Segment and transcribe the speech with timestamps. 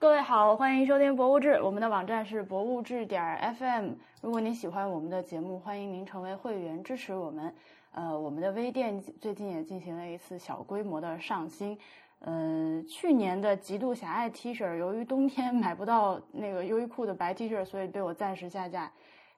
[0.00, 3.90] 各位好，欢迎收听《博物志》，我们的网站是博物志点 FM。
[4.22, 7.54] 如果您喜欢我们的节目，欢迎您成为会员支持我们。
[7.92, 11.78] 呃，我们的微店最近也进行了一次小规模的上新。
[12.20, 18.90] 呃，去年的极度狭隘 T 恤，由于冬天买不到那个优衣库的白 T 恤，所以被我暂时下架。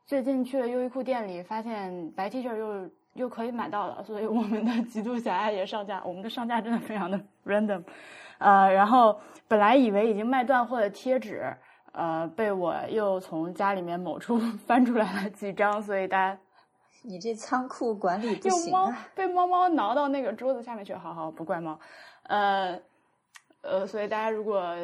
[0.07, 6.01] 最近去了优衣库店里，发现白 T 恤又又可以买到了，所以我们的极度狭隘也上架。
[6.05, 7.83] 我们的上架真的非常的 random。
[8.43, 11.55] 呃，然后本来以为已经卖断货的贴纸，
[11.93, 16.39] 呃，被我又从家里面某处 翻出来了几张，所以大家，
[17.03, 19.09] 你这仓库管理不行啊！
[19.15, 21.79] 被猫猫挠到那个桌子下面去，好好不怪猫，
[22.25, 22.79] 呃，
[23.63, 24.75] 呃，所以大家如果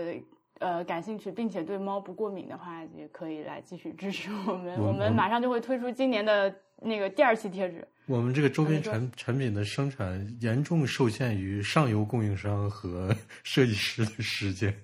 [0.61, 4.77] 呃感兴趣，并且对猫不过敏的话，也可以来继续支持我们。
[4.81, 7.87] 我们马上就会推出今年的那个第二期贴纸。
[8.09, 14.75] 我们这个周边产产品的生产严重受限于上游供应商和设计师的时间。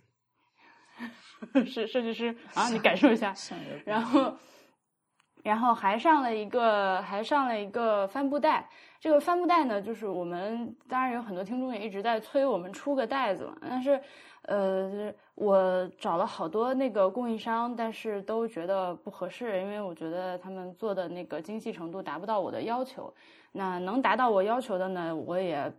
[1.66, 3.34] 设设计师啊，你感受一下。
[3.86, 4.38] 然后，
[5.44, 8.68] 然后还上了一个，还上了一个帆布袋。
[8.98, 14.00] 这个帆布袋呢，就是我们当然有很多听众也一直在催我们出个袋子嘛，但是。
[14.46, 23.10] 呃，我找了好多那个供应商，但是都觉得不合适，因为我觉得他们做的那个精细程度达不到我的要求。
[23.52, 25.72] 那能达到我要求的呢，我也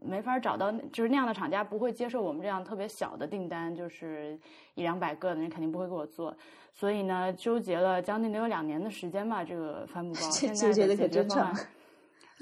[0.00, 4.38] 没法找到，就是那样的厂家不会接受我们这样特别小的订单，就是
[4.74, 6.34] 一两百个的人肯定不会给我做。
[6.72, 10.20] 所以呢，纠结了将近得有两年的时间吧，这个帆布包。
[10.54, 11.54] 纠结的可真长。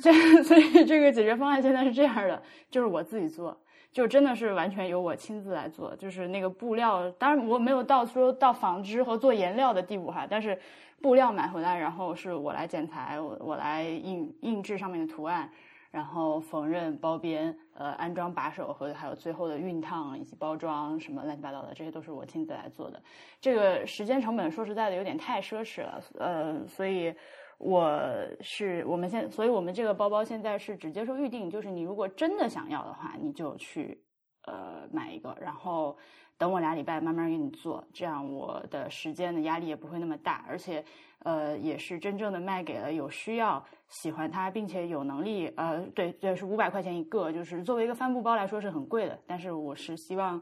[0.03, 0.13] 这
[0.45, 3.57] 所以这个解决方案现在是这样的，就是我自己做。
[3.93, 10.57] 就真的是完全由我亲自来做，就是那个布料，当然我没有到说到纺织和做颜料的地步哈，但是
[11.03, 15.51] 布料买回来，然后是我来剪裁，我我来印印制上面的图案，
[15.91, 23.03] 然后缝纫、包边，呃，安装把手和还有最后的熨烫以及包装什么乱七八糟的，这些都是我亲自来做的。
[23.41, 27.15] 这个时间成本说实在的有点太奢侈了，呃，所以。
[27.63, 28.03] 我
[28.41, 34.03] 是我们现，所以我们这个包包现在是只接受预定，就是你如果真的想要的话，你就去
[34.47, 35.95] 呃买一个，然后
[36.41, 40.83] 等我俩礼拜慢慢给你做，这样我的时间的压力也不会那么大，而且
[41.19, 50.41] 呃也是真正的卖给了有需要、喜欢它并且有能力呃对，这是五百块钱一个，就是作为一个帆布包来说是很贵的，但是我是希望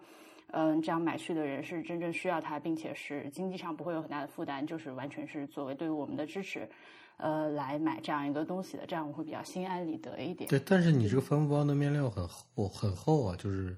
[0.53, 6.69] 嗯这样买去的人是真正需要它，并且是经济上不会有很大的负担，就是完全是作为对于我们的支持。
[7.17, 10.49] 呃，来买这样一个东西的，这样我会比较心安理得一点。
[10.49, 13.77] 对，但是你这个帆布包的面料很厚，很厚啊，就是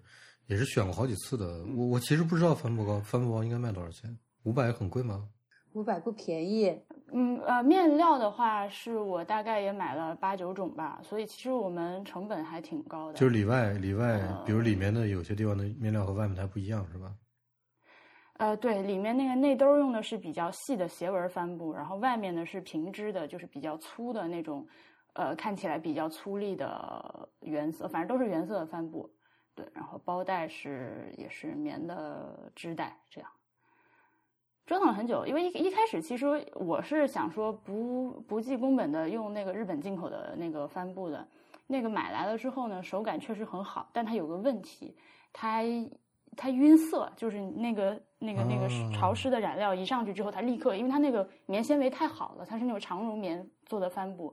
[0.50, 1.64] 也是选过好几次的。
[1.76, 5.28] 我我其实不知道帆布包帆布包应该卖多少钱，五百很贵吗？
[5.74, 6.76] 五百不便宜。
[7.12, 13.14] 嗯呃，面料的话是我大概也买了八九种吧，所以其实我们成本还挺高的。
[13.14, 17.14] 就是里外里外，比如里面的有些地方的面料和外面它不一样，是吧？
[18.38, 24.66] 呃，对，里面那个内兜用的是比较细的斜纹帆布，然后外面呢是平织的，就是比较粗的那种，
[25.12, 29.08] 呃，看起来比较粗粝的原色，反正都是原色的帆布。
[29.60, 33.30] 对，然后包带是也是棉的织带，这样
[34.66, 35.26] 折腾了很久。
[35.26, 41.26] 因为一一开始其实我是想说不不计工本的用那个日本进口的那个帆布的，
[41.66, 44.96] 那个买来了之后呢，手感确实很好，但它有个问题，
[45.32, 45.62] 它。
[46.36, 54.32] 它晕色，就是那个那个那个潮湿的染料一上去之后，它立刻，因为它那个棉纤维太好了，它是那种长绒棉做的帆布，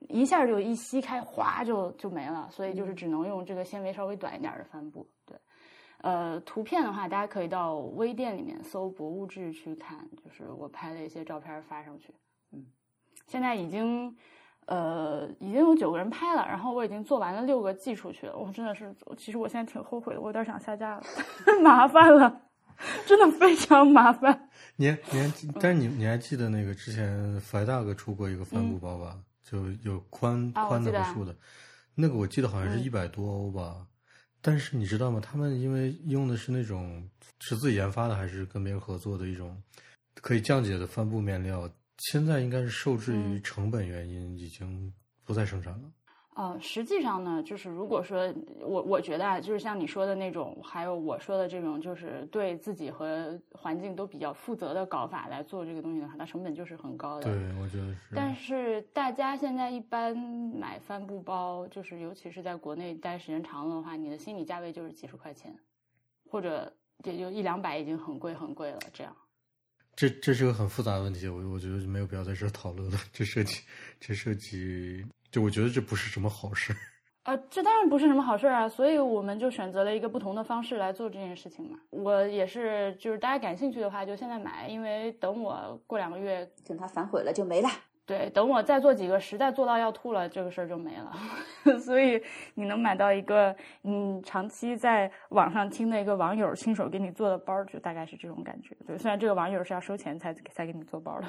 [0.00, 5.06] 一下就一吸开，哗就就没了，所以就是只能用这个纤维稍微短一点的帆布。
[5.24, 5.36] 对，
[6.02, 12.14] 呃，图片的话，大家可以到微店里面搜“博物志”去看，就是我拍的一些照片发上去。
[12.52, 12.66] 嗯，
[13.26, 14.16] 现在已经。
[14.68, 18.36] 呃，已经有九个人拍了，然后我已经做完了六个寄出去了。
[18.36, 21.02] 我真的是，其实我现在挺后悔的，我有点想下架了，
[21.62, 22.40] 麻烦了，
[23.06, 24.48] 真的非常麻烦。
[24.74, 29.16] 你你还，但是你你还记得那个之前 Fidog 出过一个帆布包吧？
[29.48, 31.34] 就有宽宽的和竖的，
[31.94, 33.86] 那个我记得好像是一百多欧吧。
[34.42, 35.20] 但是你知道吗？
[35.20, 37.08] 他们因为用的是那种
[37.40, 39.62] 是自己研发的，还是跟别人合作的一种
[40.20, 41.70] 可以降解的帆布面料？
[42.10, 44.92] 现在应该是受制于成本原因，已经
[45.24, 45.90] 不再生产了。
[46.36, 48.30] 呃，实际上呢，就是如果说
[48.60, 57.22] 我我觉得啊，就是像你说的那种，还有我说的这种，就是对自己和环境都比较负责的搞法来做这个东西的话，它成本就是很高的。
[57.22, 58.14] 对，我觉得是。
[58.14, 65.58] 但是大家现在一般买帆布包，就是尤其是在国内待时间长了的话，你的心理价位就是几十块钱，
[66.28, 66.70] 或者
[67.04, 69.16] 也就一两百，已经很贵很贵了，这样。
[69.94, 72.98] 这这是个很复杂的问题，我我觉得没有必要在这讨论了。
[73.10, 73.62] 这涉及，
[73.98, 75.02] 这涉及，
[75.36, 76.74] 就我觉得这不是什么好事。
[77.24, 81.78] 啊， 这当然不是什么好事啊，所以我们就选择了一个不同的方式来做这件事情嘛。
[81.90, 87.68] 我也是，就是大家感兴趣的话，就现在买，因为等我过两个月，等它反悔了就没了。
[88.06, 91.12] 对，等我再做几个，实在做到要吐了，这个事儿就没了。
[91.78, 92.22] 所以
[92.54, 98.74] 你能买到一个，嗯，长期在网上听的一个网友亲手给你做的包，就大概是这种感觉。
[98.86, 101.26] 对，虽然这个网友是要收钱才才给你做包的。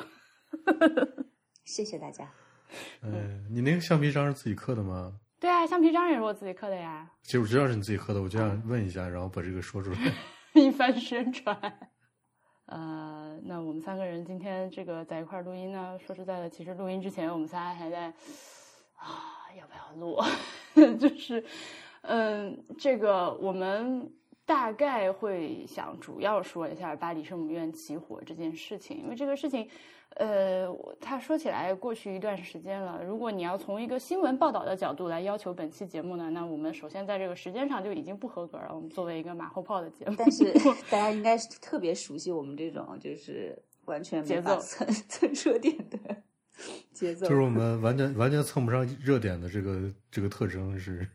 [1.66, 2.32] 谢谢大家。
[3.04, 5.14] 嗯，你那个橡皮章是自己刻的吗？
[5.40, 7.10] 对啊，橡皮章也是我自己刻的呀。
[7.24, 9.98] 其实我知道是你自己刻的，我就想问一下，然后把这个说出来。
[10.54, 11.56] 一番宣传。
[12.66, 18.08] 呃，那我们三个人今天这个在一块录音呢，说实在的，其实录音之前我们仨还在
[18.98, 20.20] 啊，要不要录？
[20.98, 21.46] 就是，
[22.02, 24.12] 嗯，这个我们
[24.48, 29.70] 大概会想主要说一下巴黎圣母院起火这件事情，因为这个事情。
[30.16, 30.68] 呃，
[31.00, 33.04] 他说起来过去一段时间了。
[33.04, 38.74] 如果你要从一个新闻报道的角度来要求本期节目呢，那我们首先在这个时间上就已经不合格了。
[38.74, 40.52] 我们作为一个马后炮的节目，但是
[40.90, 46.00] 大家应该是特别熟悉我们这种就是完全节奏蹭蹭热点的
[46.94, 51.08] 节奏，就是我们完全完全蹭不上热点的这个这个特征是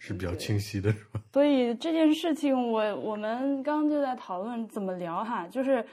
[0.00, 1.20] 是比较清晰的，是吧？
[1.32, 5.84] 所以这件事情，我我们刚刚就在讨论怎么聊哈，就是。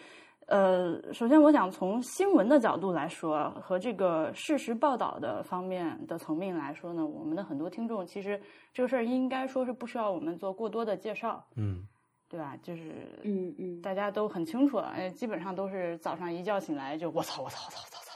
[0.49, 8.39] 呃，首先我想从新闻的角度来说，和这个事实报道的方面的层面来说呢，我们的很多听众其实
[8.73, 11.85] 这个事儿应该说是不需要我们做过多的介绍，嗯，
[12.29, 12.55] 对吧？
[12.63, 18.06] 就是，嗯嗯，大家都很清楚了，基本上都是早上一觉醒来就我操我操我操我操。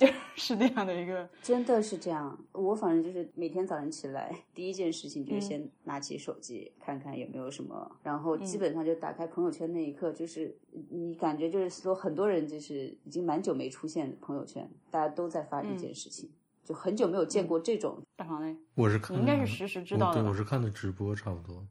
[0.00, 2.42] 就 是那样的一个，真的是这样。
[2.52, 10.56] 我反正就是每天早上起来，第一件事情就是先拿起手机看看有没有什么，然后基本上就打开朋友圈那一刻，就是
[10.88, 16.30] 你感觉就是说很多人就是已经蛮久没出现朋友圈，大家都在发这件事情，
[16.64, 18.02] 就很久没有见过这种。
[18.16, 20.22] 大黄嘞，我是看，应该是实时知道的。
[20.22, 21.66] 对，我是看的直播，差不多。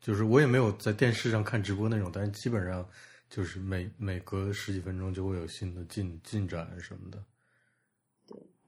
[0.00, 2.86] 就是我也没有在电视上看直播那种，但是基本上
[3.28, 7.22] 就是每每隔十几分钟就会有新的进进展什么的。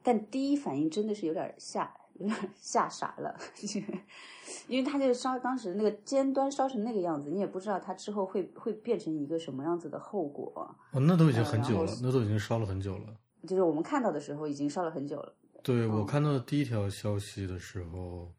[0.06, 3.36] 但第一反应真的是有点吓，有点吓傻了，
[4.68, 10.52] 因为他这个烧当时那个尖端烧成那个样子，你也不知道它之后会会变成一个什么样子的后果。
[10.92, 13.16] 哦，那都已经很久了，那都已经烧了很久了。
[13.48, 15.34] 就是我们看到的时候，已经烧了很久了。
[15.64, 18.32] 对我看到的第一条消息的时候，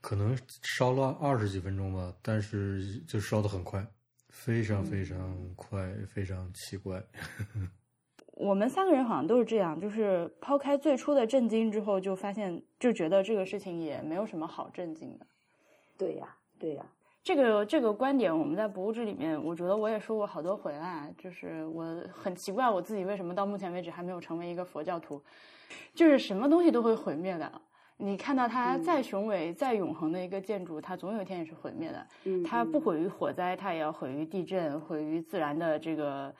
[0.00, 3.86] 可能烧了二十几分钟吧，但是就烧的很快，
[4.30, 7.04] 非常非常快，非常奇怪。
[8.36, 15.26] 我们三个人好像都是这样，就是抛开最初的震惊之后，就发现就觉得这个事情也没有什么好震惊的。
[15.96, 16.84] 对呀，对呀，
[17.22, 21.08] 这个这个观点我们在《博物志》里面，我觉得我也说过好多回了。
[21.16, 25.18] 就是我很奇怪我自己为什么到目前为止还没有成为一个佛教徒，
[25.94, 27.50] 就是什么东西都会毁灭的。
[27.96, 32.06] 你看到它再雄伟、再永恒的一个建筑，它总有一天也是毁灭的。
[32.44, 36.34] 它不毁于火灾，它也要毁于地震，毁于自然的这个。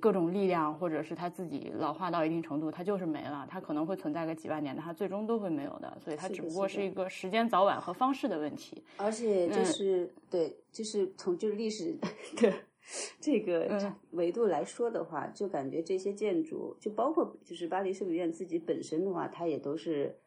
[0.00, 3.46] 各种力量，或者是它自己老化到一定程度，它就是没了。
[3.48, 5.96] 它可能会存在个几万年，它最终都会没有的。
[5.98, 8.82] 所以它只不过是一个时间早晚和方式的问题。
[8.98, 11.96] 而且就是对，就是从就是历史
[12.36, 12.52] 的
[13.18, 20.18] 这个维度来说的话，就感觉这些建筑，就包括就是巴黎圣母院自己本身的话，它也都是，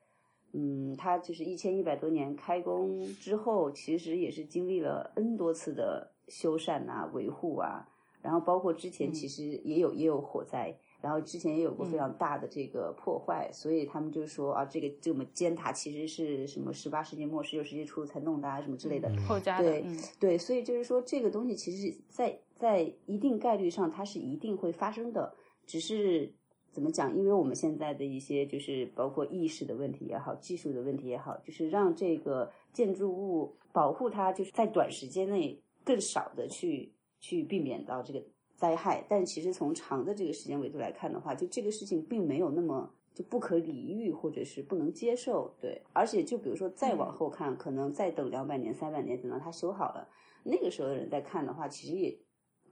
[0.53, 7.87] 嗯，它就是一千一百多年开工之后，其实也是经历了 N 多次的修缮啊、维护啊。
[8.25, 19.69] 然后包括之前其实也有也有火灾，然后之前也有过非常大的这个破坏，所以他们就说啊，这个这么尖塔其实是什么十八世纪末十九世纪初才弄的啊，什么之类的后加的。
[19.69, 19.85] 对
[20.19, 25.31] 对，所以就是说这个东西其实，在在一定概率上它是一定会发生的，
[25.67, 26.33] 只是
[26.71, 27.15] 怎么讲？
[27.15, 36.94] 因为我们现在的一些就是包括意识的问题也好，技术的问题也好，就是让这个建筑物保护它，就是在短时间内更少的去。
[37.25, 38.21] 去避免到这个
[38.53, 45.81] 灾害，但其实从长的这个时间维度来看的话，就这个事情并没有那么就不可理喻或者是不能接受，对。
[45.91, 50.07] 而且就比如说再往后看，可能再等两百年、三百年，等到它修好了，
[50.43, 52.15] 那个时候的人在看的话，其实也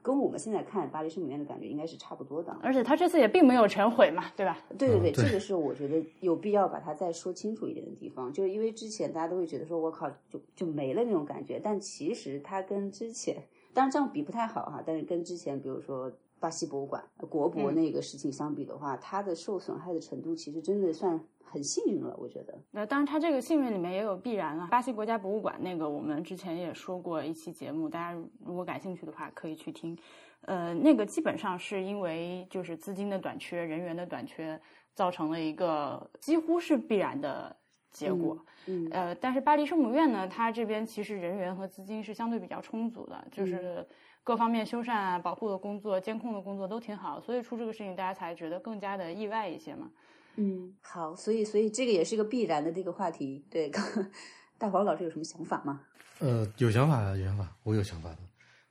[0.04, 2.56] 跟我们现在看巴黎圣母院的感觉应该是差不多的。
[2.62, 4.64] 而且他这次也并没有全毁嘛，对吧？
[4.78, 13.44] 对对对，这个是我觉得有必要把它再说清楚一点的地方，就是因为之前大家都会觉得说我靠，就就没了那种感觉，但其实它跟之前。
[13.74, 22.54] 当然这样比不太好哈，但是跟之前比如说巴西博物馆国博那个事情相比的话，它的受损害的程度其实真的算很幸运了，我觉得。
[22.72, 24.68] 那当然，它这个幸运里面也有必然了。
[24.70, 29.98] 巴西国家博物馆那个，我们之前也说过一期节目，大家如果感兴趣的话可以去听。
[30.42, 34.60] 呃，那个基本上是因为就是资金的短缺、人员的短缺，
[34.94, 37.56] 造成了一个几乎是必然的。
[37.94, 38.38] 结果。
[38.66, 43.88] 嗯，呃，但是巴黎圣母院呢，它这边其实人员和资金是相对比较充足的，就是
[44.24, 49.90] 各方面修缮啊、保护的工作、监控的工作都挺好，所以出这个事情大家才觉得更加的意外一些嘛。
[50.36, 53.46] 嗯，好，所以所以这个也是一个必然的这个话题。
[53.52, 53.70] 对，
[54.58, 55.82] 大黄老师有什么想法吗？
[56.20, 58.18] 呃，有想法啊，有想法，我有想法的。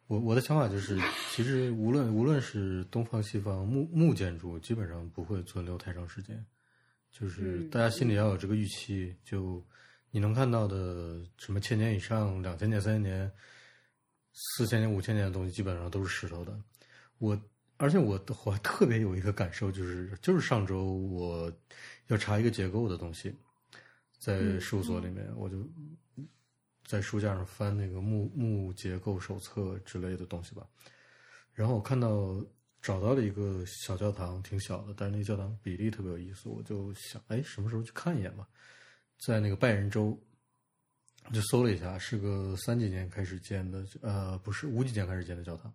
[0.09, 0.99] 我我的想法就是，
[1.31, 6.45] 其实无论无论是东方西方，木木建筑基本上不会存留太长时间，
[7.13, 9.15] 就是大家心里要有这个预期。
[9.23, 9.65] 就
[10.11, 13.31] 你能看到的什么千年以上、两千年、三千年、
[14.33, 16.59] 四千年、五千年的东西，基本上都是石头的。
[17.19, 17.41] 我
[17.77, 21.53] 而且我我还特别有一个感受，就是就是上周我
[22.09, 23.33] 要查一个结构的东西，
[24.19, 25.57] 在事务所里面，我就。
[26.85, 30.67] 在书架上翻那个木木结构手册之类的东西吧，
[31.55, 32.45] 然后我看到
[32.83, 38.47] 找到了一个小教堂，挺小的，但是那个教堂比例特别有意思，我就想，哎，什么时候去看一眼吧？
[39.19, 40.21] 在那个拜仁州，
[41.27, 45.73] 我就搜了一下，是个三几年开始建的，呃，不是五几年开始建的教堂，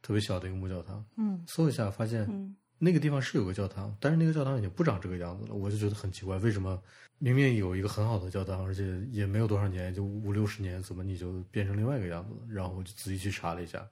[0.00, 1.04] 特别小的一个木教堂。
[1.16, 6.82] 嗯，搜一下发现，那个地方是有个教堂，但是那个教堂已经不长这个样子了，我就觉得很奇怪，为什么？
[7.20, 12.40] 明明有一个很好的教堂，而且也没有多少年，就五六十年，怎么你就变成另外一个样子了？
[12.48, 13.86] 然后我就仔细去查了一下，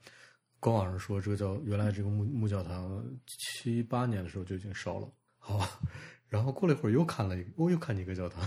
[0.61, 5.09] 官网上说这个叫原来这个木木教堂七八年的时候就已经烧了，
[5.39, 5.81] 好吧？
[6.29, 8.47] 然后过了一会儿又看了一个，我又看见一个教堂，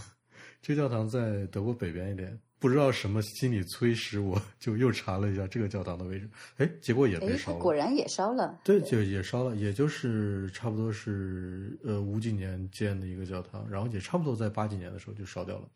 [0.62, 2.40] 这个教堂在德国北边一点。
[2.62, 7.60] 不知道什么心理催使，我就又查了一下这个教堂的位置，哎，结果也被烧了。
[7.60, 8.60] 果然也烧了。
[8.66, 15.70] 对，就也烧了，也就是差不多是呃五几年建的一个教堂，然后也差不多在八几年的时候就烧掉了。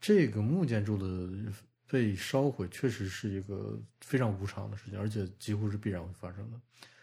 [0.00, 1.52] 这个木建筑的
[1.90, 6.60] 被烧毁，确实是一个非常无常的事情，而且几乎是必然会发生的。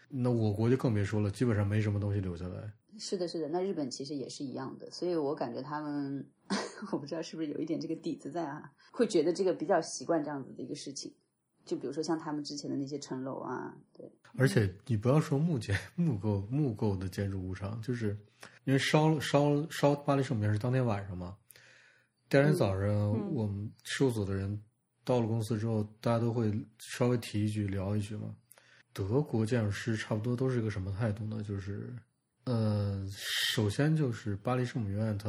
[0.08, 2.72] 那我国就更别说了，基本上没什么东西留下来。
[2.98, 6.24] 是的，是的，那日本其实也是一样的，所以我感觉他们，
[6.92, 11.12] 我不知道是不是有一点这个底子在啊，会觉得这个比较习惯这样子的一个事情。
[11.64, 14.08] 就比如说像他们之前的那些城楼啊，对。
[14.38, 18.16] 而且你不要说木建木构木构的建筑无常，就是
[18.64, 21.36] 因为烧烧烧巴黎圣母院是当天晚上嘛，
[22.28, 24.62] 第二天早上我们事务所的人
[25.06, 28.34] 到了公司之后，大家都会稍微提一句聊一句嘛。
[28.92, 31.42] 德国建筑师差不多都是一个什么态度呢？
[31.42, 31.90] 就是。
[32.44, 35.28] 呃，首先就是巴黎圣母院，它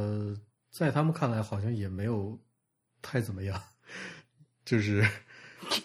[0.70, 2.38] 在他们看来好像也没有
[3.02, 3.60] 太怎么样，
[4.64, 5.04] 就是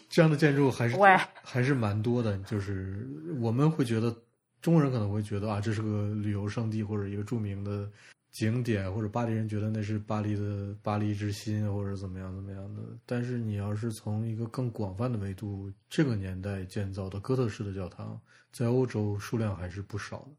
[0.10, 0.96] 这样的建筑还是
[1.42, 2.38] 还是蛮多的。
[2.44, 3.10] 就是
[3.40, 4.16] 我们会觉得，
[4.62, 7.92] 中国人可能会觉得啊，这是个旅游胜地或者一个著名的
[8.34, 12.82] 景点，或者巴黎人觉得那是巴黎的巴黎之心，或者怎么样怎么样的。
[13.06, 18.20] 但是你要是从一个更广泛的维度，这个年代建造的哥特式的教堂，
[18.52, 20.32] 在欧洲数量还是不少的。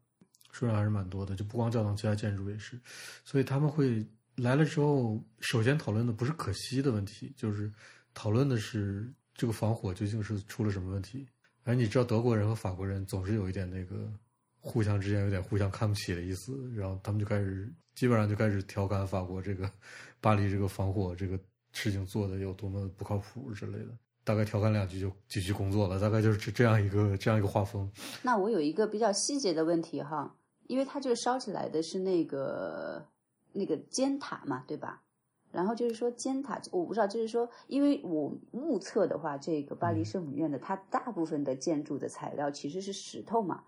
[0.51, 2.79] 数量还是蛮多的，就不光教堂，其他建筑也是，
[3.25, 7.71] 所以他们会来了之后，首先讨论的不是可惜的问题，就是
[8.13, 11.27] 讨论的是这个防火究竟是出了什么问题。
[11.63, 14.09] 而你知道，德国人和法国人总是有一点那个
[14.65, 19.71] 互相之间有点互相看不起的意思，然后他们就开始基本上就开始调侃法国这个
[20.19, 21.39] 巴黎这个防火这个
[21.71, 23.97] 事情做的有多么不靠谱之类的。
[24.23, 27.89] 大概调侃两句就继续工作了，大概就是这这样一个 这样一个画风。
[28.23, 30.35] 那我有一个比较细节的问题哈。
[30.67, 33.05] 因为它这个烧起来的是那个
[33.53, 35.03] 那个尖塔嘛，对吧？
[35.51, 43.63] 然后就是说尖塔，我不知道，就是说，因为我目测的话，这个巴黎圣母院的它大部分的建筑的材料其实是石头嘛，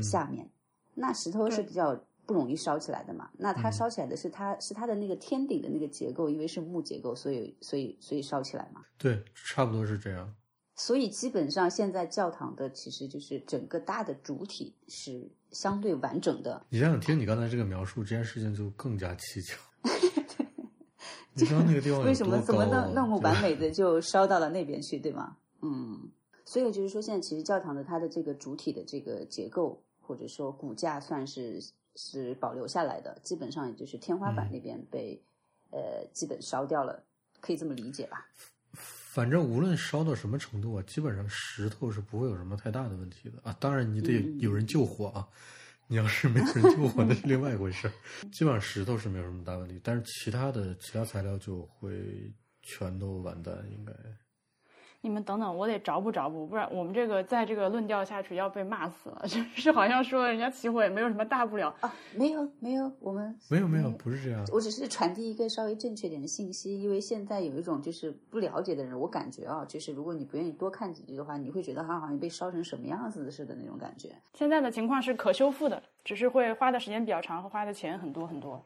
[0.00, 0.48] 下面
[0.94, 3.28] 那石头是比较不容易烧起来的嘛。
[3.36, 8.82] 那它烧起来的是它是它的那个天顶的那个结构，因为是木结构，所以所以所以烧起来嘛。
[8.96, 10.32] 对，差不多是这样。
[10.76, 16.64] 所以基本上现在教堂的其实就是整个大的主体是相对完整的。
[16.70, 19.58] 你想想，听你刚才这个描述，这件事情就更加蹊跷。
[21.34, 25.36] 你知道那个地方为什么怎么那那么完美的就烧到了那边去，对吗？
[25.62, 26.10] 嗯，
[26.52, 31.58] 所以就是说，现在其实教堂的它的这个主体的这个结构或者说骨架算是
[31.96, 35.18] 是保留下来的，基本上也就是天花板那边被
[35.70, 37.02] 呃基本烧掉了，
[37.40, 38.26] 可以这么理解吧？
[38.74, 43.56] 反正无论烧到什么程度啊，基本上石头是不会有什么太大的问题的啊。
[43.58, 45.26] 当然你得有人救火啊，
[45.86, 47.90] 你要是没有人救火那是另外一回事。
[48.30, 52.30] 基本上石头是没有什么大问题，但是其他的其他材料就会
[52.60, 53.94] 全都完蛋，应该。
[55.04, 59.22] 你们等等，我得找补找补，不然我们这个在这个论调下去要被骂死了。
[59.26, 64.46] 就是好像说人家起火也没有什么大不了啊，没有没有，我们没有没有，不是这样。
[64.52, 74.10] 我只是传递一个稍微正确点的信息，因为现在有一种就是不了解的人，我感觉啊，就是如果你不愿意多看几句的话，你会觉得他好像被烧成什么样子似的那种感觉。
[74.34, 78.64] 现在的情况是可修复的，只是会花的时间比较长和花的钱很多很多。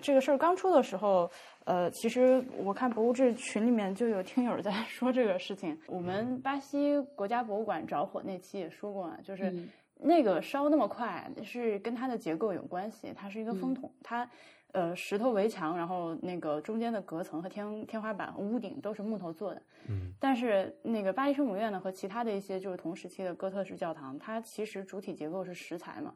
[0.00, 1.30] 这个事儿刚出的时候，
[1.64, 5.78] 呃，其实我看博物志群里面就有听友在 说这个事情。
[5.86, 9.52] 我们巴西国家博物馆着火那期也说过啊，就是
[9.98, 14.28] 那个烧那么快是跟它的结构有关系，它是一个风筒，它。
[14.72, 19.62] 呃，石头围墙，然后那个中间的隔层和天天花板、屋顶都是木头做的。
[19.88, 26.14] 嗯，但是那个巴黎圣母院呢，和其他的一些就是同时期的哥特式教堂，它其实主体结构是石材嘛。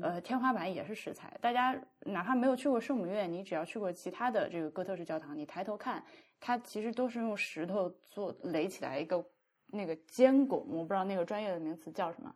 [0.00, 1.36] 呃，天花板也是石材。
[1.38, 6.02] 大家哪怕没有去过圣母院，你只要去过其他的这个哥特式教堂，你抬头看，
[6.40, 9.22] 它其实都是用石头做垒起来一个
[9.66, 12.34] 那个尖拱，我不知道那个专业的名词叫什么。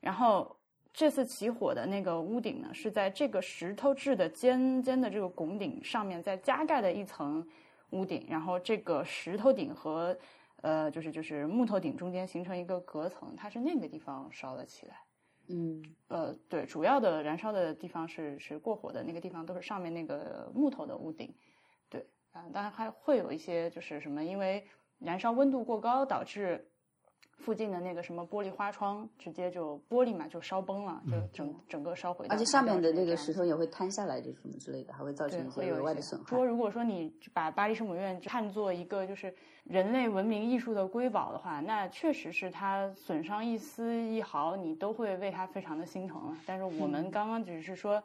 [0.00, 0.56] 然后。
[0.92, 7.46] 这次起火的那个屋顶呢，是在这个石头制的尖尖的这个拱顶上面再加盖的一层
[7.90, 10.14] 屋顶，然后这个石头顶和
[10.60, 14.96] 呃，就是就是木头顶中间形成一个隔层，它是那个地方烧了起来。
[15.48, 21.34] 嗯，呃，对，主要的燃烧的地方是是过火的那个地方，都是上面那个木头的屋顶。
[21.88, 24.62] 对，啊，当然还会有一些就是什么，因为
[24.98, 26.68] 燃烧温度过高导致。
[27.42, 32.24] 附近的那个什么玻璃花窗，直接就玻璃嘛就烧崩了，就整整个烧毁。
[32.28, 36.26] 而且下面的那个石头也会坍下来，这什么之类的，还会造成一些额外的损害。
[36.28, 39.34] 说如果说你把巴黎圣母院看作一个就是
[39.64, 46.36] 人类文明艺术的瑰宝的话，那确实是它损伤一丝一毫，你都会为它非常的心疼。
[46.46, 48.02] 但是我们刚刚只是说，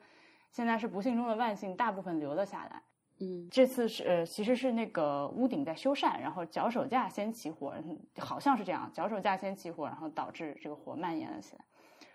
[0.50, 2.82] 现在是不幸中的万幸，大部分留了下来。
[3.20, 7.74] 嗯，这次是呃，其实是那个屋顶在修缮，然后脚手架先起火，
[8.20, 11.66] 好像是这样，脚手架先起火，然后导致这个火蔓延了起来。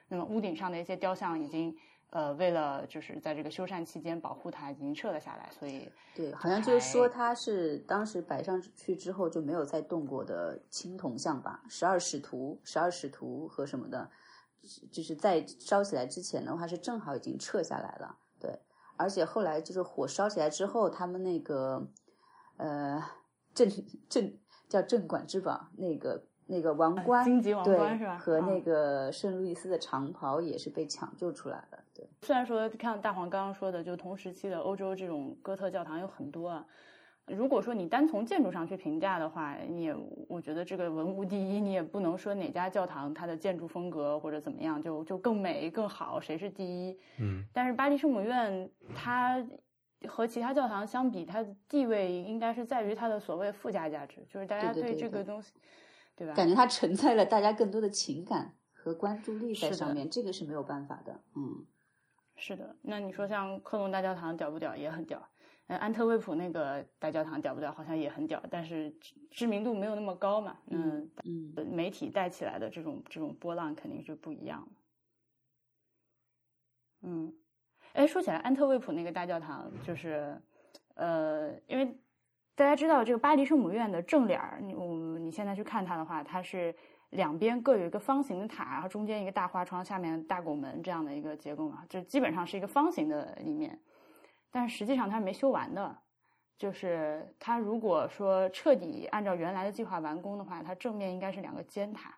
[0.07, 1.75] 那么屋顶上的一些雕像已经
[2.11, 11.63] 呃，为了就是在这个修缮期间保护它，已经撤了下来，所以对，好像就是说它是当时摆上去之后就没有再动过的青铜像吧？
[11.69, 14.09] 十二使徒、十二使徒和什么的，
[14.93, 18.19] 就是在烧起来之前的话是正好已经撤下来了。
[18.97, 21.87] 而且后来就是火烧起来之后，他们那个
[22.57, 23.03] 呃
[23.55, 23.71] 镇
[24.09, 28.19] 镇叫镇馆之宝，那个那个王冠，荆棘王冠是吧？
[28.19, 31.79] 和那个圣路易斯的长袍也是被抢救出来了。
[31.95, 36.49] 对，虽然说看大黄刚刚说的，就同时期的欧洲这种哥特教堂有很多。
[36.49, 36.67] 啊。
[37.27, 39.97] 如果说你单从建筑上去评价的话，你也
[40.29, 46.99] 我觉得这个文物第一，你也不能说哪家教堂它的建筑风格或者怎么样就就更美更好，谁是第一？
[47.21, 47.45] 嗯。
[47.53, 49.43] 但是巴黎圣母院它
[50.09, 55.53] 和其他教堂相比，它的地位应该是在于它的所谓附加价值，就是大家对这个东西，
[56.17, 56.35] 对吧？
[56.35, 61.21] 感觉它承载了大家更多的情感和关注力在上面，这个是没有办法的。
[61.37, 61.65] 嗯，
[62.35, 62.75] 是的。
[62.83, 64.75] 那你说像科隆大教堂屌不屌？
[64.75, 65.25] 也很屌。
[65.77, 67.73] 安特卫普那个大教堂屌不屌？
[67.73, 68.93] 好像也很屌，但是
[69.31, 70.57] 知名度没有那么高嘛。
[70.69, 74.73] 嗯嗯，媒体带起来的这种这种波浪肯定是不一样的。
[77.03, 77.35] 嗯，
[77.95, 80.41] 哎，说起来，安特卫普那个大教堂，就是
[80.95, 81.97] 呃，因为
[82.55, 86.75] 大家知道这个巴黎圣母院的正脸儿，你我你现在去看它的话，它是
[87.11, 93.79] 两边各有一个方形的塔，然后中间一个大花窗，下面大拱门这样的一个结构嘛，就基本上是一个方形的立面。
[94.53, 95.97] 但是实际上它是没修完的，
[96.59, 102.15] 就是它如果说彻底按照原来的计划完工的话，它正面应该是两个尖塔。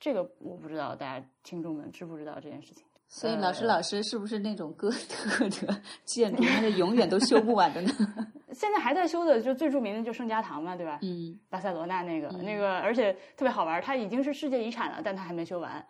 [0.00, 2.82] 这个我不知道大家听众们知不知道这件事情。
[3.06, 7.90] 所以老师老师是不是那种哥特的建筑，它是永远都修不完的呢？
[8.52, 10.98] 现在还在修的，就最著名的就圣家堂嘛，对吧？
[11.02, 11.38] 嗯。
[11.50, 15.86] 巴塞罗那那个那个，而且特别好玩，它已经是世界遗产了，但它还没修完。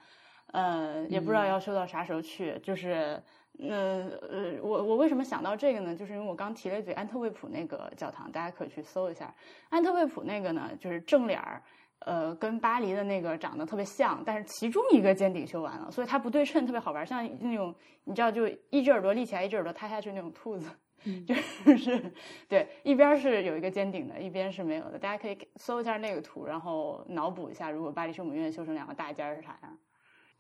[0.48, 3.22] 呃，也不知道要修到啥时候去，就是。
[3.60, 5.94] 呃呃，我我为什么想到这个呢？
[5.94, 9.32] 就是因为我刚提了一嘴安特卫普那个教堂，大家可以去搜一下。
[9.68, 11.62] 安特卫普那个呢，就是正脸儿，
[12.00, 20.68] 呃，跟巴黎的那个长得特别像，但是其中一个尖顶修完了，所以它不对称，特别好玩，像那种你知道，就一只耳朵立起来，一只耳朵塌下去那种兔子，
[21.24, 21.34] 就
[21.76, 22.12] 是
[22.48, 24.98] 对，一边是有一个尖顶的，一边是没有的。
[24.98, 29.78] 大家可以搜一下那个图，然后脑补一下，如果巴黎圣母院修成两个大尖儿是啥样。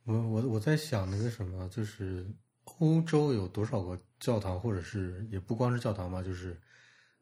[0.04, 2.26] 我我我在想那个什么，就是。
[2.78, 6.60] 欧洲有多少个教堂，或者是也不光是教堂吧，就是，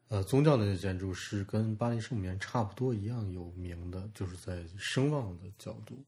[0.07, 6.03] 呃，宗教类的建筑是跟巴黎圣母院差不多一样有名的，就是在声望的角度，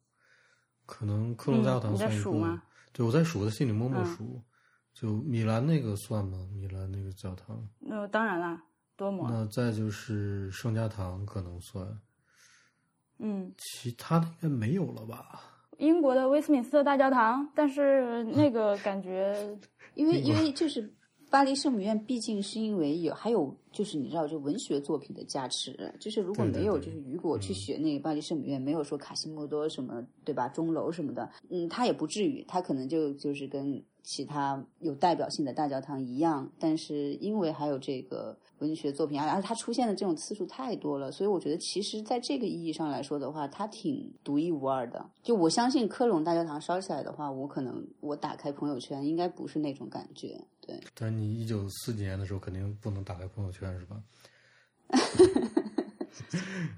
[0.85, 2.61] 可能科隆大教堂算一个。
[2.91, 4.41] 对，我在数，我在心里默默数。
[4.93, 6.47] 就米兰那个算吗？
[6.53, 7.67] 米兰那个教堂？
[7.79, 8.63] 那当然啦，
[8.95, 9.27] 多么。
[9.29, 11.99] 那再就是圣家堂可能算。
[13.17, 13.53] 嗯。
[13.57, 15.41] 其他的应该没有了吧？
[15.77, 19.35] 英国的威斯敏斯特大教堂，但是那个感觉，
[19.95, 20.93] 因为因为就是
[21.29, 45.09] 巴黎圣母院，毕竟是因为有还有就是你知道，就文学作品的加持，就是如果没有就是雨果去学那个巴黎圣母院，没有说卡西莫多什么对吧，钟楼什么的，嗯，他也不至于，他可能就就是跟其他有代表性的大教堂一样，但是因为还有这个文学作品，而且它出现的这种次数太多了，所以我觉得其实在这个意义上来说的话，它挺独一无二的。
[45.23, 50.39] 就我相信科隆大教堂烧起来的话，我可能我打开朋友圈应该不是那种感觉。
[50.61, 54.01] 对，但你一九四几年的时候肯定不能打开朋友圈是吧？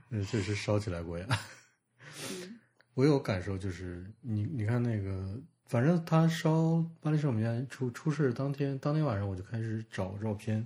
[0.09, 1.27] 那 确实烧起来过呀。
[2.95, 10.65] 我有感受，就是你你看那个，反正他烧巴黎圣母院出出事当天，当天晚上我就开始找照片，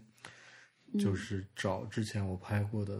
[0.99, 2.97] 就是找之前我拍过的，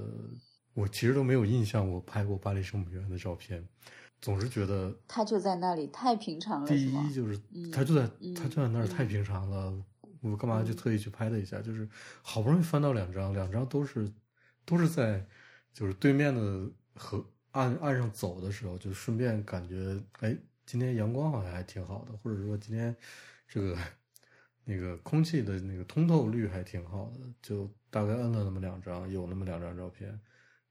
[0.74, 3.68] 我其实都没有印象我拍过巴黎圣母院的照片，
[4.22, 6.68] 总是觉得他就在那里太平常了。
[6.68, 7.40] 第一就是
[7.72, 9.84] 他就在他就在那儿太平常了。
[10.22, 11.60] 我干嘛就特意去拍了一下？
[11.64, 11.90] 就是
[12.22, 14.08] 好不容易翻到两张，两张都是
[14.64, 15.26] 都是在
[15.74, 22.96] 就是对面的河岸岸上走的时候，就顺便感觉哎，今天阳光好像还挺好的，或者说今天
[23.48, 23.76] 这个
[24.64, 30.20] 那个空气的那个通透率还挺好的，就大概摁了那么两张，有那么两张照片，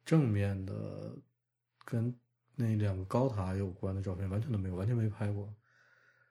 [0.04, 1.14] 正面的
[1.85, 2.12] 跟
[2.56, 5.48] 那两个高塔有关的照片完全都没有，完全没拍过，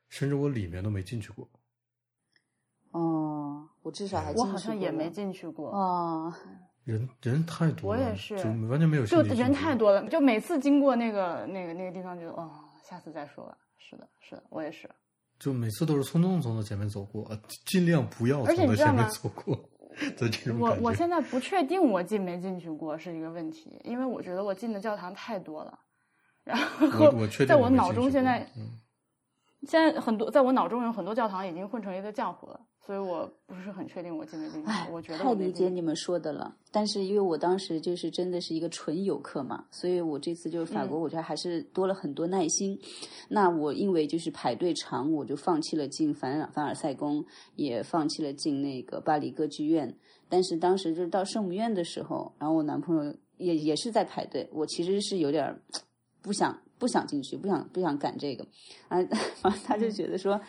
[0.10, 1.50] 甚至我里面都没进去过。
[2.92, 6.34] 哦，我至少还我好像也没进去过哦。
[6.86, 9.06] 人人太多了，我也是，就完全没有。
[9.06, 12.50] 就人太多了，就每次经过那个那个那个地方，就哦，
[12.84, 13.56] 下次再说吧。
[13.78, 14.90] 是的，是的，我也是。
[15.38, 17.30] 就每次都是匆匆从他前面走过，
[17.68, 19.70] 尽量不要从他前面走过。
[20.18, 25.80] 的这种我我现在不确定我进没进去过是一个问题，因为我觉得我进的教堂太多了。
[26.44, 28.48] 然后在我脑中现在，
[29.68, 32.60] 现在很多在我脑中有很多教堂已经混成一个浆糊了。
[32.82, 34.72] 所以我不是很确定我进没进去。
[34.92, 36.56] 我觉得太理解你们说的了。
[36.72, 42.80] 但是因为我当时就是真的是一个纯游客嘛，所以我这次就是法国，我觉得还是多了很多耐心。
[43.28, 47.24] 那我因为就是排队长，我就放弃了进凡尔凡尔赛宫，
[47.56, 49.96] 也放弃了进那个巴黎歌剧院。
[50.28, 55.56] 但是当时就是到圣母院的时候，然后我男朋友也也是在排队，我其实是有点
[56.24, 58.44] 不想不想进去，不想不想赶这个
[58.88, 58.98] 啊，
[59.42, 60.42] 反正他就觉得说。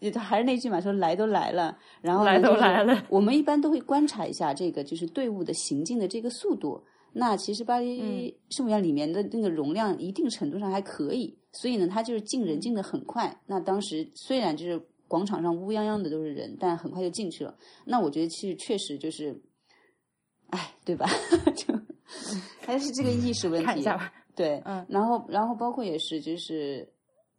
[0.00, 3.04] 也还是那句嘛，说来都来了，然后来都来了。
[3.10, 6.82] 我们一般都会观察一下这个，就是队伍的行进的这个速度。
[7.12, 13.38] 那其实巴黎圣母院里面的那个容量一定程度上还可以，所以呢，它就是进人进的很快。
[13.44, 17.54] 那当时虽然就是广场上乌泱泱的都是人，但很快就进去了。
[17.84, 19.38] 那我觉得其实确实就是，
[20.48, 21.06] 哎，对吧？
[21.54, 21.78] 就
[22.60, 23.66] 还是这个意识问题。
[23.66, 24.10] 看一下吧。
[24.40, 24.86] 对，嗯。
[24.88, 26.88] 然后，然后包括也是，就是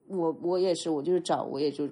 [0.08, 1.90] 我我也是，我就是找我也就。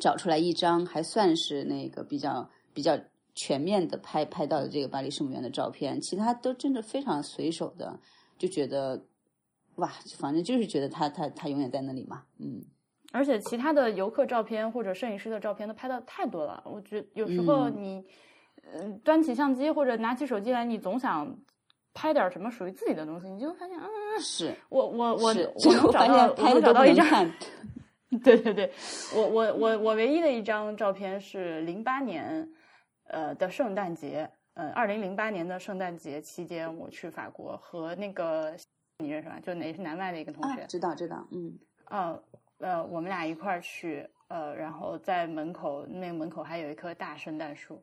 [0.00, 2.98] 找出来一张还算是那个比较比较
[3.34, 8.00] 全面的拍拍到的这个巴黎圣母院的照片，其他都真的非常随手的，
[8.38, 9.04] 就觉得
[9.74, 12.64] 哇，反正就是觉得他他他永远在那里嘛，嗯。
[13.12, 18.02] 而且其他的游客照片或者摄影师的照片都拍的太多了，我觉有时候你
[18.72, 21.38] 嗯端起相机或者拿起手机来，你总想
[21.92, 23.84] 拍点什么属于自己的东西，你就发现嗯
[24.20, 27.30] 是我我我 我能找到我能找到一张。
[28.22, 28.70] 对对对，
[29.16, 32.46] 我我我我唯一的一张照片是零八年，
[33.08, 38.54] 呃的圣诞节，呃二零零八年的圣诞节期间，我去法国和那个
[38.98, 39.40] 你认识吧？
[39.42, 42.22] 就也是南外的一个同学，知道知道，嗯，呃
[42.58, 47.82] 呃，我们俩一块儿去，呃，然后在门口，那个门口还有一棵大圣诞树。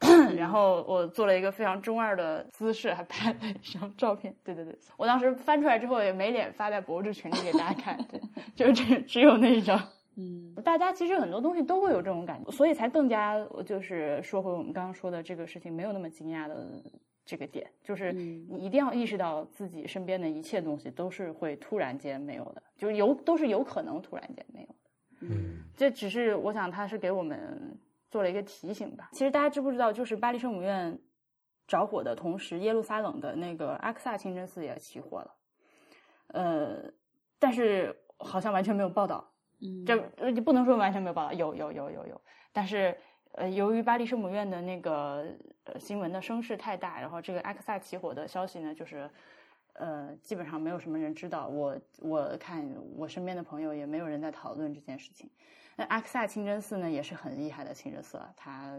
[0.36, 4.34] 然后我做了一个非常中二的姿势，还拍了一张照片。
[4.42, 8.20] 对对对，我当时翻出来之后也没脸发在博主群里给大家看，对，
[8.56, 9.78] 就只只有那一张。
[10.16, 16.82] 嗯，大家其实很多东西都会有这种感觉，所以才更加就是说回我们刚刚说的这个事情，没有那么惊讶的
[17.26, 24.74] 这个点，就是你一定要意识到自己身边的一切东西都是会突然间没有的，就是有都是有可能突然间没有的。
[25.20, 27.78] 嗯，这只是我想他是给我们。
[28.10, 29.08] 做了一个提醒吧。
[29.12, 30.98] 其实大家知不知道，就是巴黎圣母院
[31.66, 35.34] 着火的同时，耶路撒冷的那个阿克萨清真寺也起火了。
[36.28, 36.92] 呃，
[37.38, 39.32] 但是好像完全没有报道。
[39.60, 42.20] 嗯，这你不能说完全没有报道，有有有有有。
[42.52, 42.96] 但是
[43.32, 45.24] 呃，由于巴黎圣母院的那个
[45.64, 49.08] 呃新闻的声势太大，然后这个阿克萨起火的消息呢，就是
[49.74, 51.46] 呃基本上没有什么人知道。
[51.46, 55.30] 我我看我身边的朋友也没有人在讨论这件事情。
[55.80, 58.30] 那阿克萨清真寺呢，也是很厉害的清真寺了。
[58.36, 58.76] 它，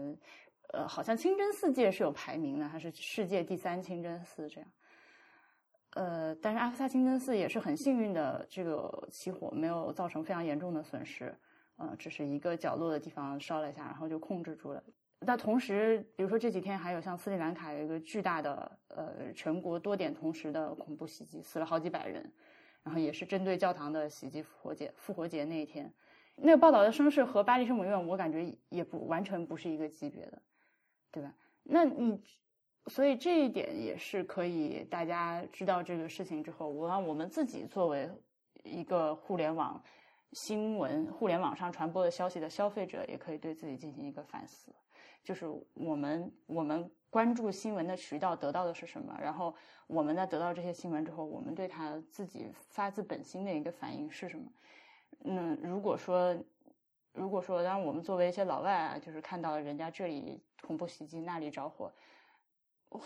[0.68, 4.70] 呃，好像清真寺界是有排名的，它是世界第三清真寺这样。
[5.94, 11.36] 呃，但是阿克萨清真寺也是很幸运的，这个起火没有造成非常严重的损失，
[11.74, 14.80] 呃，只是一个角落的地方烧了一下，然后就控制住了。
[15.18, 22.32] 那同时，比如说这几天还有像斯里兰卡有一个巨大的呃全国多点同时的恐怖袭击，死了好几百人，
[22.84, 24.40] 然后也是针对教堂的袭击。
[24.40, 25.92] 复活节复活节那一天，
[26.36, 30.42] 那个报道的声势和巴黎圣母院，我感觉也不完全不是一个级别的，
[31.10, 31.32] 对吧？
[31.62, 32.20] 那你
[32.86, 38.10] 所以这一点也是可以大家知道这个事情之后，我让我们自己作为
[38.64, 39.80] 一个互联网
[40.32, 44.74] 新闻、互联网上传播的消息的消费者，也可以对自己进行一个反思。
[45.22, 49.16] 就是我们我们关注新闻的渠道得到的是什么？
[49.22, 49.54] 然后
[49.86, 54.50] 我们在得到这些新闻之后，我们对他自己发自本心的一个反应是什么？
[55.24, 56.36] 嗯，如果说
[57.12, 61.92] 如果说，当然我们作为一些老外啊，就是看到人家这里恐怖袭击，那里着火，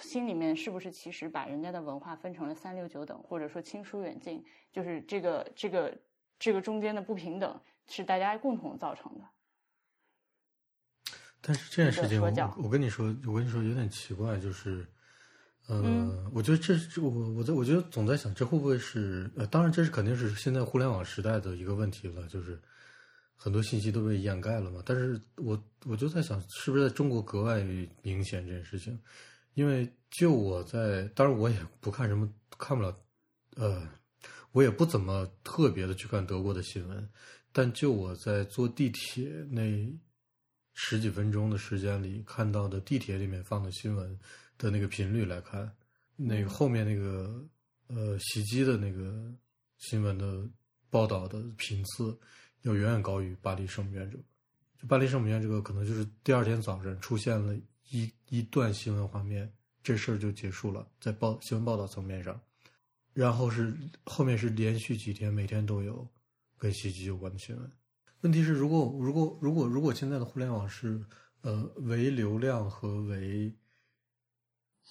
[0.00, 4.44] 心里面是不是其实把人家的文化分成了三六九等，或者说亲疏远近？
[4.72, 5.98] 就是这个这个
[6.38, 9.24] 这个中间的不平等是大家共同造成的。
[11.40, 14.86] 但是这件事情，我我跟你说，我跟你说有点奇怪，就是，
[15.66, 22.60] 呃，我觉得这是我我在我觉得总在想，这会不会是呃，当然这是肯定是现在互联网时代的一个问题了，就是
[23.34, 24.80] 很多信息都被掩盖了嘛。
[24.86, 27.62] 但是我我就在想，是不是在中国格外
[28.02, 28.98] 明显这件事情？
[29.54, 32.96] 因为就我在，当然我也不看什么，看不了，
[33.56, 33.88] 呃，
[34.52, 37.08] 我也不怎么特别的去看德国的新闻，
[37.52, 39.62] 但就我在坐地铁那。
[40.78, 44.14] 十几分钟的时间里看到的地铁里面放的新闻
[44.58, 45.70] 的那个频率来看，
[46.16, 47.44] 那个后面那个
[47.88, 49.32] 呃袭击的那个
[49.78, 50.48] 新闻的
[50.90, 52.18] 报道的频次
[52.62, 54.22] 要远远高于巴黎圣母院这个。
[54.80, 57.56] 就巴黎圣母院这个，可能就是第二天早晨出现了
[57.90, 59.50] 一一段新闻画面，
[59.82, 62.38] 这事儿就结束了，在报新闻报道层面上，
[63.14, 66.06] 然后是后面是连续几天每天都有
[66.58, 67.70] 跟袭击有关的新闻。
[68.20, 71.02] 问题是，如果如果如果如果现在的互联网是
[71.40, 73.50] 呃为流量和为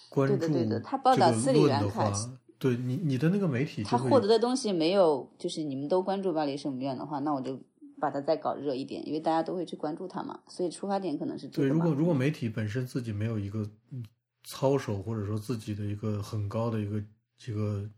[0.09, 2.11] 关注这个论的话，
[2.57, 7.59] 对你你的那个媒体，他获得的东西没有，就是你们都关注巴黎圣母院的话，那我就
[7.99, 11.67] 把它再搞热一点，因为大家都会去关注它嘛，所以出发点可能是对。
[11.67, 13.69] 如果如果媒体本身自己没有一个
[14.43, 17.03] 操守，或者说自己的一个很高的一个
[17.37, 17.89] 这个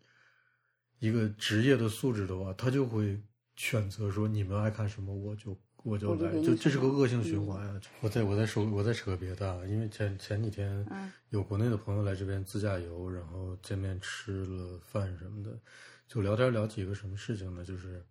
[1.00, 3.20] 一个职业的素质的话，他就会。
[3.60, 7.82] 选择说你们爱看什么，我就我就来，就这是个恶性循环啊！
[8.02, 10.86] 我在我在说我再扯别的，因为前前几天
[11.30, 15.58] 有国内的朋友来这边自驾游，然后见面吃了饭什么的，
[16.06, 17.63] 就聊天聊起一个什么事情呢？
[17.63, 18.04] 就是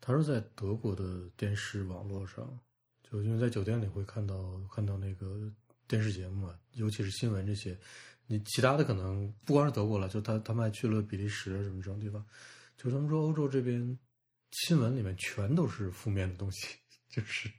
[0.00, 2.56] 他说在德国的电视网络上，
[3.02, 5.50] 就因为在酒店里会看到看到那个
[5.88, 7.76] 电视节目嘛，尤其是新闻这些，
[8.28, 12.24] 你其他的可能不光是德国了，就他他们还去了比利时什么这种地方，
[12.76, 13.98] 就他们说欧洲这边。
[14.66, 16.76] 新闻里面全都是负面的东西，
[17.12, 17.50] 就是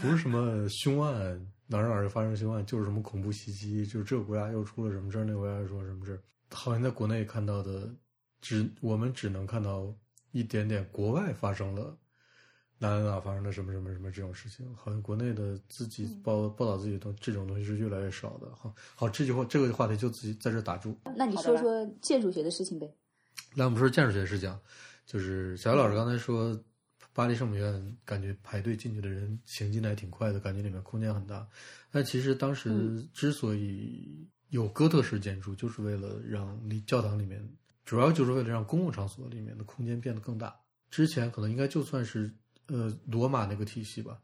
[0.00, 6.22] 不是什么凶案，哪儿哪儿又发生凶案，就是什么恐怖袭击，就是这个国家又出了什么事儿，那个国家又说什么事儿。
[6.50, 7.92] 好像在国内看到的，
[8.40, 9.92] 只我们只能看到
[10.30, 11.98] 一点点国外发生了
[12.78, 14.72] 哪哪哪发生了什么什么什么这种事情。
[14.76, 18.54] 好像国内的自己报报道自己的东这种东西是越来越少的。
[18.54, 20.96] 好，好，这句话这个话题就自己在这打住。
[21.16, 22.88] 那你说说建筑学的事情呗？
[23.54, 24.56] 那我们说建筑学的事情。
[25.04, 26.60] 就是小姚老师刚才说，
[27.16, 31.48] 巴黎圣母院感觉排队进去的人行进的还挺快的，感觉里面空间很大。
[31.90, 37.42] 但其实当时之所以有哥特式建筑，就是为了让离教堂里面，
[37.86, 40.54] 主要就是为了让公共场所里面的空间变得更大。
[40.90, 42.30] 之前可能应该就算是
[42.66, 44.20] 呃罗马那个体系吧，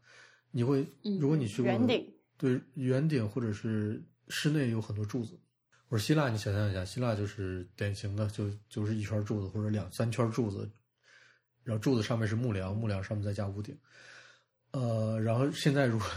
[0.51, 0.87] 你会
[1.19, 5.39] 如果你去过圆顶，对圆顶或者是室内有很多柱子。
[5.89, 10.69] 我说希腊，你想象一下，希腊就是典型的，就就是一圈柱子或者两三圈柱子，
[11.63, 13.77] 然后柱子上面是木梁，木梁上面再加屋顶。
[14.71, 16.07] 呃，然后现在如果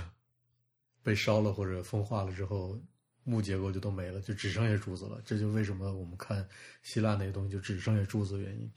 [1.03, 2.79] 被烧了或者风化了之后，
[3.25, 5.21] 木结构就都没了，就只剩下柱子了。
[5.25, 6.47] 这就为什么我们看
[6.83, 8.71] 希腊那些东西就只剩下柱子的原因。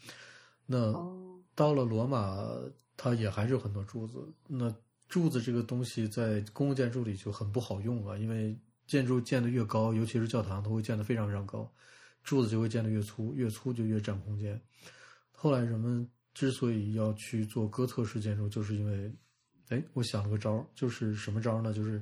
[0.66, 0.94] 那
[1.56, 2.48] 到了罗马，
[2.96, 4.28] 它也还是有很多柱子。
[4.48, 4.74] 那
[5.08, 8.58] 柱子这个东西在公共建筑里就很不好用啊，因为。
[8.90, 11.72] 建筑建得越高，尤其是教堂，它会建得非常非常高，
[12.24, 14.60] 柱子就会建得越粗，越粗就越占空间。
[15.32, 19.12] 后来人们之所以要去做哥特式建筑，就是因为，
[19.68, 21.74] 哎，我想了个招儿，就是什么招儿呢？
[21.74, 22.02] 就是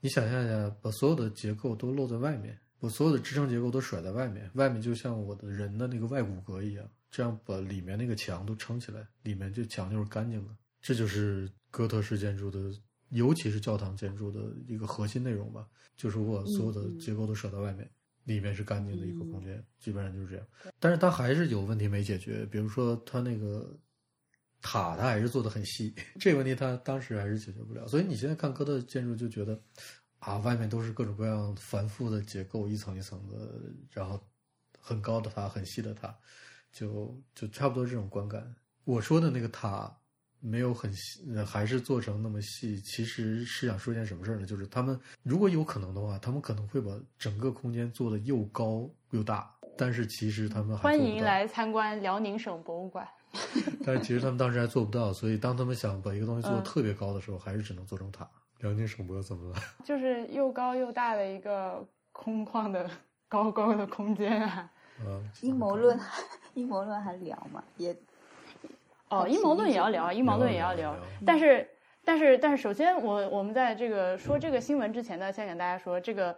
[0.00, 10.50] 你想象一下，把所有的结构都露在外面，把所有的支撑结构都甩在外面，外面就像我的人的那个外骨骼一样，这样把里面那个墙都撑起来，里面就墙就是干净的。
[10.82, 12.58] 这就是哥特式建筑的。
[13.10, 17.90] 尤其是教堂建筑的一个核心内容吧，就是我所有的结构都甩在外面，
[18.34, 20.46] 里面是干净的一个空间，基本上就是这样。
[20.78, 23.76] 但是它还是有问题没解决，比如说它那个
[24.62, 27.88] 塔它还是做的很细， 这个问题它当时还是解决不了。
[27.88, 29.60] 所以你现在看哥特建筑就觉得
[30.20, 34.22] 啊，外面都是各种各样繁复的结构，一层一层的，然后
[34.78, 36.16] 很高的塔，很细的塔，
[36.70, 38.54] 就就差不多这种观感。
[38.84, 39.99] 我说的那个塔。
[40.40, 42.80] 没有很细，还是做成那么细。
[42.80, 44.46] 其实是想说一件什么事儿呢？
[44.46, 49.50] 就是他们如果有可能的话，他们可能会把整个空间做的又高又大。
[49.76, 53.06] 但是其实他们欢迎来参观辽宁省博物馆。
[53.86, 58.28] 但是其实他们当时还做不到，所以当他们想把一个东西做的特别高的时候，还是只能做成塔。
[58.58, 59.56] 辽宁省博怎么了？
[59.84, 62.90] 就是又高又大的一个空旷的
[63.28, 64.70] 高高的空间啊。
[65.02, 65.98] 嗯，阴谋论，
[66.52, 67.62] 阴谋论还聊嘛？
[67.76, 67.96] 也。
[69.10, 70.96] 哦，阴谋论也要聊，阴谋论也要聊。
[71.26, 71.68] 但是，
[72.04, 76.36] 但是，但是，首先，我我们在这个说这个新闻之前呢，先给大家说，这个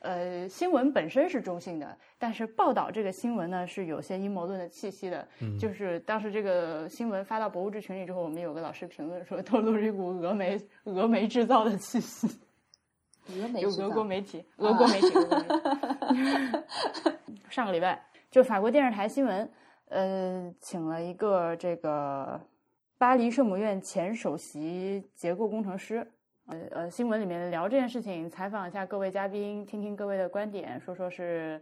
[0.00, 5.26] 呃，新闻本身是中性的，但是报道这个新闻呢是有些阴谋论的气息的。
[5.60, 12.26] 就是当时这个新闻发到博物志群里之后，我们有个老师评论说，透露一股俄媒俄媒制造的气息。
[13.38, 15.08] 俄媒有 俄国媒体，俄国媒体。
[17.50, 19.50] 上个礼拜，就法国电视台新闻。
[19.86, 22.40] 呃，请了一个这个
[22.98, 26.06] 巴黎圣母院前首席结构工程师，
[26.46, 31.60] 呃呃，新闻里面聊这件事情，采访一下各位嘉宾，听听各位的观点，说说是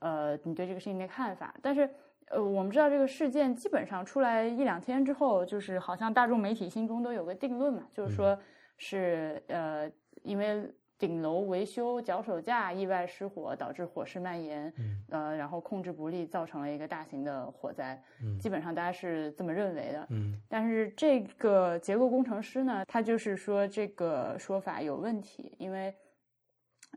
[0.00, 1.54] 呃你对这个事情的看法。
[1.60, 1.88] 但是
[2.28, 8.38] 呃，我们知道这个事件基本上出来一两天之后，就是好像大众媒体心中都有个定论嘛，就是说
[8.78, 9.90] 是呃
[10.22, 10.70] 因为。
[11.06, 14.72] 顶楼维修脚手架意外失火，导致火势蔓延，
[15.10, 18.02] 呃，然后控制不力，造成了一个大型的火灾。
[18.40, 20.06] 基本上大家是这么认为的。
[20.08, 25.94] 嗯但是这个结构工程师呢，他就是说这个说法有问题，因为，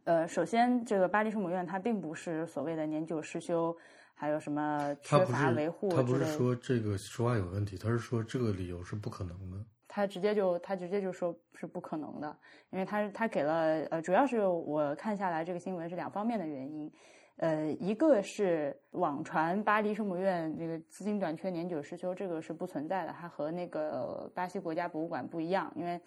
[0.05, 3.75] 呃，首先这个巴黎圣母院它并不是所谓的年久失修，
[4.13, 9.57] 还有什么缺乏维护他不是说这个说法有问题，他是说这个理由是不可能的。
[9.87, 12.37] 他直接就他直接就说是不可能的，
[12.71, 16.91] 因为他他给了呃，主要是我看下来这个新闻是两方面的原因，
[17.37, 25.99] 呃，一个是网传巴黎圣母院这个资金短缺年久失修，这个是不存在的，它和那个巴西国家博物馆不一样，因为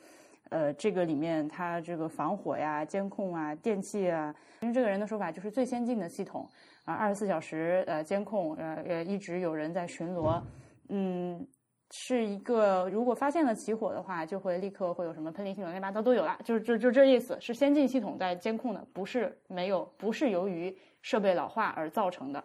[0.51, 6.49] 呃这个里面它这个防火呀、监控啊、电器啊，因为这个人的说法就是最先进的系统
[6.85, 10.40] 啊，二十四小时呃监控呃呃一直有人在巡逻，
[10.88, 11.47] 嗯。
[11.92, 22.44] 是一个，如果发现了起火的话，就会立刻会有什么喷淋系统、乱七八糟都有了，就是就就这意思，是先进系统在监控的，不是没有，不是由于设备老化而造成的，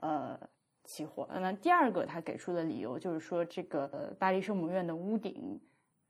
[0.00, 0.38] 呃，
[0.84, 1.28] 起火。
[1.32, 5.60] 那第二个他给出的理由就是说，这个巴黎圣母院的屋顶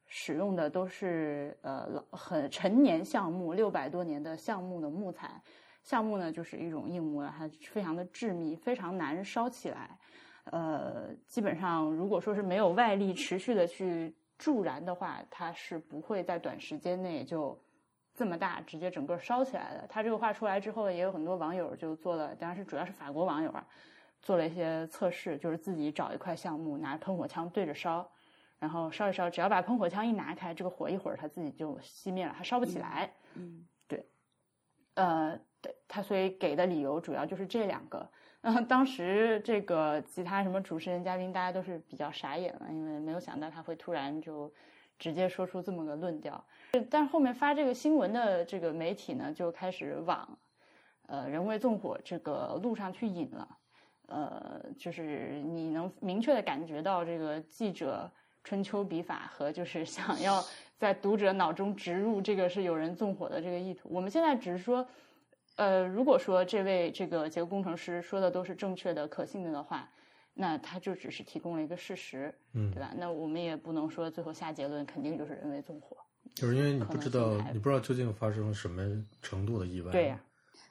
[0.07, 5.31] 使用的都是呃老很陈年橡木，六百多年的橡木的木材，
[5.83, 9.99] 橡木呢就是一种硬木了，它非常的致密，非常难烧起来。
[10.51, 17.57] 呃，基本上，如果说是没有外力持续的去助燃的话，它是不会在短时间内就
[18.13, 19.87] 这么大，直接整个烧起来的。
[19.89, 23.65] 他这个话出来之后，也有很多网友就做了，当然是主要是法国网友啊，
[24.21, 28.11] 做了一些测试，就是自己找一块橡木，拿喷火枪对着烧，
[28.59, 33.09] 然后烧一烧，只要把喷火枪一拿开，这个火一会儿它自己就熄灭了，它烧不起来。
[33.35, 34.05] 嗯，对，
[34.95, 38.11] 呃，对他所以给的理由主要就是这两个。
[38.43, 44.51] 嗯，当时这个其他什么主持人、嘉宾，大家都是比较傻眼了，因为没有想到他会突然就
[44.99, 46.43] 直接说出这么个论调。
[46.89, 50.39] 但是后面发这个新闻的这个媒体呢，就开始往
[51.07, 53.49] 呃人为纵火这个路上去引了。
[54.07, 58.11] 呃，就是你能明确的感觉到这个记者
[58.43, 60.43] 春秋笔法和就是想要
[60.79, 63.91] 在读者脑中植入这个是有人纵火的这个意图。
[63.93, 64.87] 我们现在只是说。
[65.61, 69.87] 呃，如果说这位这个结构工程师说的都是正确的、可信的的话，
[70.33, 72.95] 那他就只是提供了一个事实，嗯，对吧？
[72.97, 75.95] 那我们也不能说最后下结论肯定就是人为纵火，
[76.35, 79.93] 就是因为你不知道，你不知道究竟发生了什么程度的意外。
[79.93, 80.19] 对呀，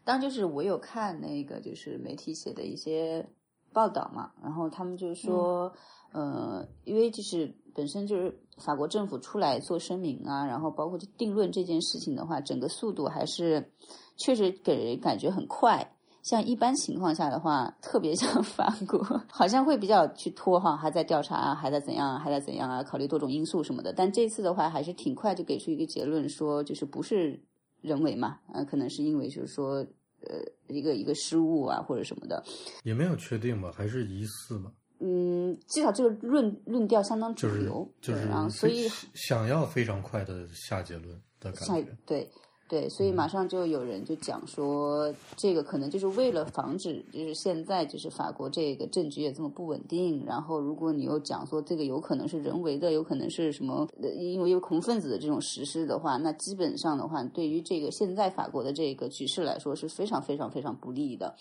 [0.04, 3.23] 当就是我有看那个就是媒体写的一些
[3.71, 5.71] 报道嘛，然后他们就说，
[6.13, 13.71] 呃，因为就是本身就是法国政府出来做声明啊，然后包括定论这件事情的话，整个速度还是。
[14.19, 15.89] 确实给人感觉很快，
[16.21, 19.01] 像一般情况下的话，特别像 法国，
[19.32, 23.93] 好像会比较去拖哈，还在调查啊，还在怎样，还在怎样啊，考虑多种因素什么的。
[23.93, 27.39] 但这次的话，还是挺快就给出一个结论，说就是不是
[27.82, 29.75] 人为嘛，嗯，可能是因为就是说，
[30.21, 32.43] 呃，一个一个失误啊或者什么的，
[32.83, 34.71] 也没有确定吧，还是疑似嘛。
[35.00, 42.29] 嗯，至少这个论论调相当主流，就是所以想要非常快的下结论的感觉，对。
[42.69, 53.87] 对，所以马上就有人就讲说，这个可能就是为了防止，就是现在就是法国这个政局也这么不稳定，然后如果你又讲说这个有可能是人为的，有可能是什么，
[54.19, 61.35] 因为有恐怖分子的这种实施的话，那基本上的话，对于这个现在法国的这个局势来说是非常非常非常不利的。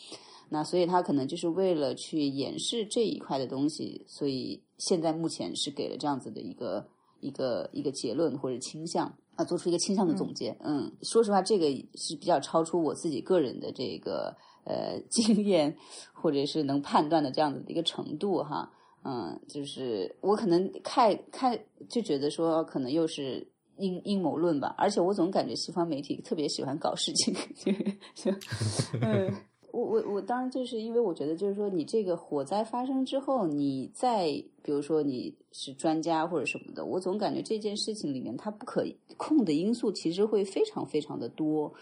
[0.48, 6.86] 那所以他可能就是为了去掩饰这一块的东西，所以现在目前是给了这样子的一个
[7.20, 9.12] 一个一个结论或者倾向。
[9.38, 10.54] 啊，做出一个倾向的总结。
[10.64, 15.74] 嗯，说实话，这个是比较超出我自己个人的这个呃 经验，
[16.12, 18.68] 或者是能判断的这样子的一个程度哈。
[19.04, 21.56] 嗯，就是我可能看看
[21.88, 24.74] 就觉得说，可能又是阴阴谋论吧。
[24.76, 27.32] 而且我总感觉西方媒体特别喜欢搞事情。
[28.16, 28.32] 就
[29.00, 29.32] 嗯。
[29.70, 34.26] 我我我当然就是因为我觉得就是说你这个火灾发生之后，你再
[34.62, 41.72] 比如说你是专家或者什么的，我总感觉这件事情里面它不可控的因素其实会非常非常的多，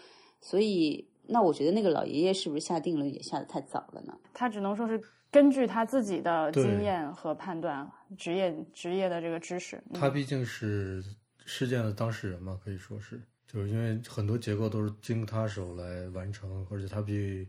[0.41, 4.19] 所以那我觉得那个老爷爷是不是下定论也下的太早了呢？
[4.35, 9.83] 他只能说是根据他自己的经验和判断，职业职业的这个知识。
[9.95, 11.05] 他毕竟是
[11.45, 17.47] 事件的当事人嘛，可以说是，就是因为很多结构都是经他手来完成，而且他比。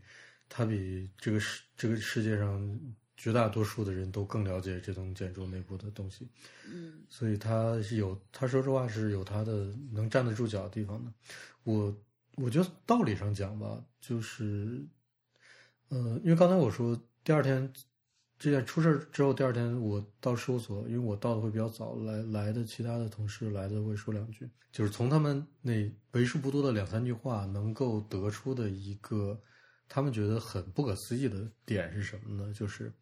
[0.48, 2.80] 他比这个世这个世界上
[3.16, 6.28] 绝大多数的人都更了解这栋建筑内部的东西，
[6.66, 11.12] 嗯，所以他是有他说实话是有他的能站得住脚的地方的。
[11.64, 11.94] 我
[12.36, 14.86] 我觉得道理上讲吧，就是，
[15.88, 17.72] 呃，因为刚才我说第二天
[18.38, 29.40] 这件出事之后，第二天我到事务所，因为我到的会比较早，来来的其他的同事来的会说两句，就是从他们那为数不多的两三句话能够得出的一个。
[29.88, 32.52] 他们觉得很不可思议的点是什么呢？
[32.52, 32.92] 就是，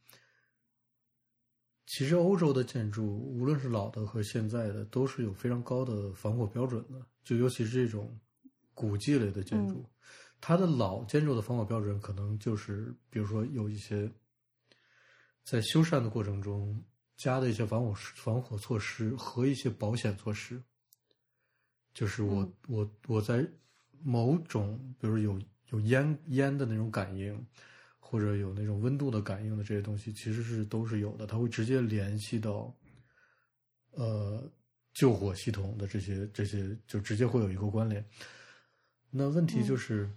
[1.87, 7.05] 其实欧洲的建筑，无论是老的和现在的，都是有非常高的防火标准的。
[7.25, 8.17] 就尤其是这种
[8.73, 9.85] 古迹类的建筑，
[10.41, 14.09] 它的老建筑的防火标准，可能就是，比如说有一些
[15.43, 16.81] 在修缮的过程中
[17.17, 20.63] 加的一些防火防火措施和一些保险措施。
[21.93, 23.45] 就是我我我在
[24.05, 25.37] 某种，比如有。
[25.71, 27.47] 有烟烟的那种感应，
[27.99, 31.27] 或者有那种温度的感应的这些东西，其实是都是有的。
[31.27, 32.73] 它会直接联系到，
[33.91, 34.49] 呃，
[34.95, 38.05] 救火系统的这些这些，就直接会有一个关联。
[39.11, 40.09] 那问题就是，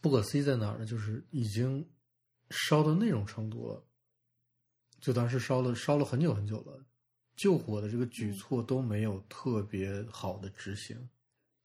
[0.00, 0.84] 不可思议在哪儿呢？
[0.84, 1.88] 就是已经
[2.50, 3.84] 烧到那种程度了，
[4.98, 6.84] 就当时烧了烧了很久很久了，
[7.36, 11.08] 救火的这个举措都没有特别好的执行，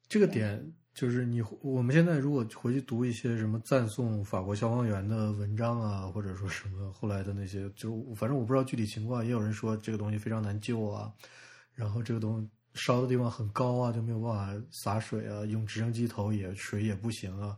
[0.08, 0.72] 这个点。
[1.00, 11.10] 就是你，我们现在如果回去读一些什么赞颂法国消防员的文章啊，或者说什么后来的那些，就反正我不知道具体情况，也有人说这个东西非常难救啊，
[11.74, 17.56] 然后这个东西烧的地方很高啊，就没有办法洒水啊，用直升机投也水也不行啊，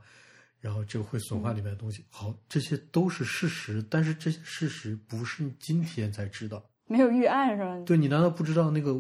[0.59, 2.05] 然后就会损坏里面的东西。
[2.11, 7.79] 好，这些都是事实，但是这些事实不是今天才知道，没有预案是吧？
[7.87, 8.91] 对你难道不知道那个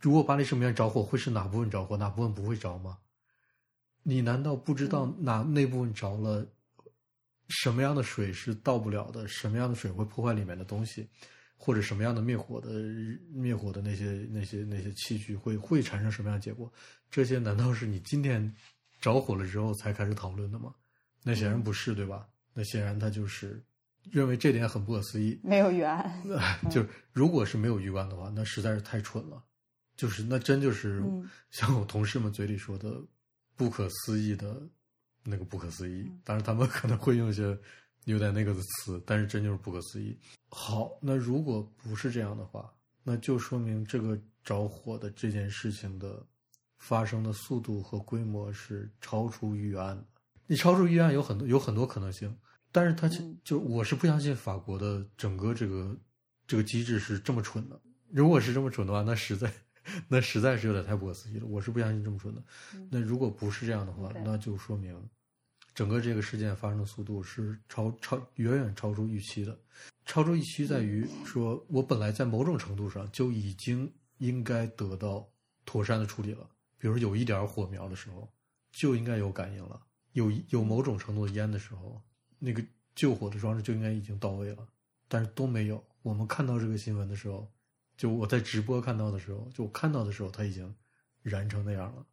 [0.00, 2.98] 如果巴黎圣母院着火会是哪部分着火，哪部分不会着吗？
[4.08, 6.46] 你难道不知道哪那部分着了，
[7.48, 9.26] 什么样的水是到不了的？
[9.26, 11.08] 什么样的水会破坏里面的东西，
[11.56, 12.70] 或者什么样的灭火的
[13.32, 16.72] 灭火的那些那些那些器具会会产生什么样的结果？
[17.10, 18.54] 这些难道是你今天
[19.00, 20.72] 着火了之后才开始讨论的吗？
[21.24, 22.28] 那显然不是，对吧？
[22.54, 23.60] 那显然他就是
[24.08, 26.22] 认为这点很不可思议，没有预案。
[26.70, 29.42] 就如果是没有预案的话，那实在是太蠢了。
[29.96, 31.02] 就是那真就是
[31.50, 33.02] 像我同事们嘴里说的。
[33.56, 34.60] 不可思议的
[35.24, 37.58] 那个不可思议，当然他们可能会用一些
[38.04, 40.16] 有点那个的词，但是真就是不可思议。
[40.50, 46.24] 好，那如果不是这样的话，那就说明这个着火的这件事情的
[46.78, 50.04] 发生的速度和规模是超出预案的。
[50.46, 52.32] 你超出预案有很多有很多可能性，
[52.70, 53.10] 但是他
[53.42, 55.96] 就我是不相信法国的整个这个
[56.46, 57.80] 这个机制是这么蠢的。
[58.10, 59.52] 如果是这么蠢的话，那实在。
[60.08, 62.42] 那实在是有点太不可思议了，我是不相信这么说的。
[62.90, 65.00] 那如果不是这样的话，那就说明
[65.74, 69.58] 整个这个事件发生的速度是超超远远超出预期的。
[70.04, 75.28] 超出预期在于说，我本来在某种程度上就已经应该得到
[75.64, 76.48] 妥善的处理了。
[76.78, 78.28] 比如有一点火苗的时候，
[78.72, 79.80] 就应该有感应了；
[80.12, 82.00] 有有某种程度的烟的时候，
[82.38, 82.64] 那个
[82.94, 84.66] 救火的装置就应该已经到位了。
[85.08, 85.84] 但是都没有。
[86.02, 87.50] 我们看到这个新闻的时候。
[87.96, 90.74] 就我在直播看到的时候，就我看到的时候，它已经
[91.22, 92.04] 燃成那样了。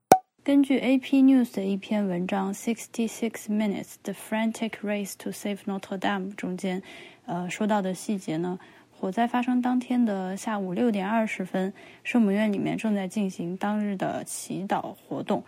[0.43, 6.83] 根据 AP News 的一篇文章《Sixty Six Minutes: The Frantic Race to Save Notre Dame》中间，
[7.25, 8.59] 呃，说到的细节呢，
[8.91, 11.73] 火灾发生当天的下午六点二十分，
[12.03, 15.43] 圣母院里面正在进行当日的祈祷活动，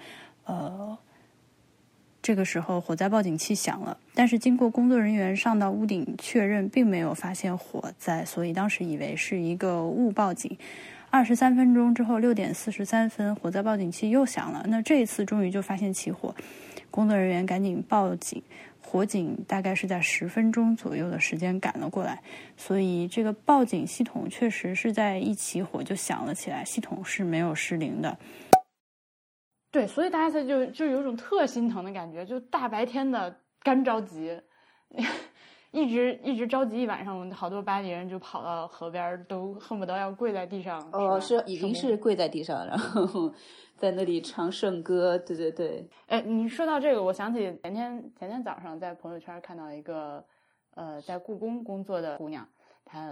[0.45, 0.97] 呃，
[2.25, 10.57] 这个时候火灾报警器响了，但是经过工作人员上到屋顶确认，并没有发现火灾，所以当时以为是一个误报警。
[11.11, 14.65] 二十三分钟之后，六点四十三分，火灾报警器又响了。
[14.69, 16.33] 那这一次终于就发现起火，
[16.89, 18.41] 工作人员赶紧报警，
[18.81, 22.19] 火警大概是在十分钟左右的时间赶了过来。
[22.57, 28.17] 所以这个报警系统确实是在一起火就响了起来，系统是没有失灵的。
[29.75, 34.41] 对，所以大家才就就有种特心疼的感觉，就大白天的干着急。
[35.71, 40.79] 一直一直着急一晚上，好多巴黎人就跑到河边，都恨不得要跪在地上。
[40.93, 43.29] 哦，是已经是跪在地上，然后
[43.75, 45.17] 在那里唱圣歌。
[45.17, 45.85] 对对对。
[46.07, 50.23] 哎，你说到这个，我想起前天前天早上在朋友圈看到一个，
[50.75, 52.47] 呃，在故宫工作的姑娘，
[52.85, 53.11] 她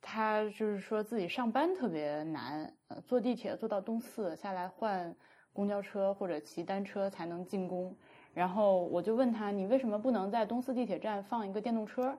[0.00, 5.14] 她就是说自己上班特别难，呃，坐地铁坐到东四下来换
[5.52, 7.94] 公交车或者骑单车才能进宫。
[8.34, 12.16] 然后我就问他，你为什么不能在东四地铁站放一个电动车？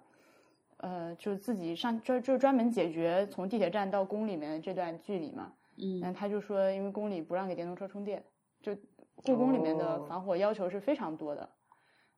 [0.77, 5.51] 呃，就是自己上专就专门解决从地铁站到宫里面的这段距离嘛。
[5.77, 5.99] 嗯。
[5.99, 8.23] 那他就说，因为宫里不让给电动车充电，
[8.61, 8.75] 就
[9.23, 11.49] 故宫里面的防火要求是非常多的。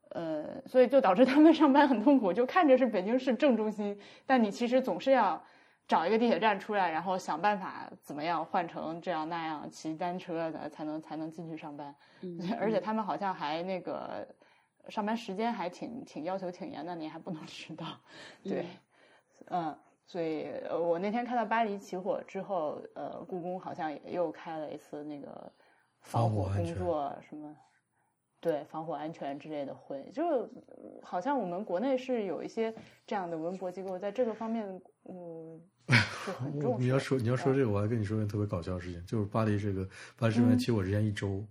[0.10, 2.34] 呃，所以就导致他们上班很痛苦。
[2.34, 5.42] 就看着是北京市正中心，但你其实总是要。
[5.88, 11.96] 找一个地铁站出来，然后想办法怎么样换成这样那样骑单车的才能才能进去上班。
[12.60, 14.28] 而且他们好像还那个
[14.90, 17.86] 上班时间还挺挺要求挺严的，你还不能迟到。
[18.44, 18.66] 对，
[19.50, 25.52] 嗯，所以我那天看到巴黎起火之后，呃，故宫好像也又开了一次那个
[26.02, 27.56] 防火工作什么，
[28.46, 30.48] 对防火安全之类的会，就
[31.02, 32.72] 好像我们国内是有一些
[33.08, 34.64] 这样的文博机构在这个方面，
[35.06, 35.60] 嗯。
[36.80, 41.44] 你要说你要说这个，我还跟你说一个特别搞笑的事情，就是巴黎这个巴黎圣母起火之前一周，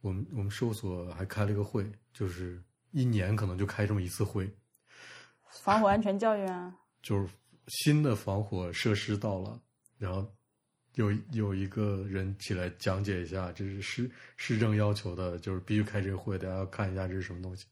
[0.00, 2.60] 我们我们事务所还开了一个会，就是
[2.90, 4.48] 一年可能就开这么一次会。
[5.48, 7.28] 防火安全教育啊， 就是
[7.68, 9.60] 新的防火设施到了，
[9.96, 10.26] 然后
[10.94, 17.66] 有有一个人起来讲解一下，这是市市政要求的，就是必须开这个会，大家要看一下这是什么东西。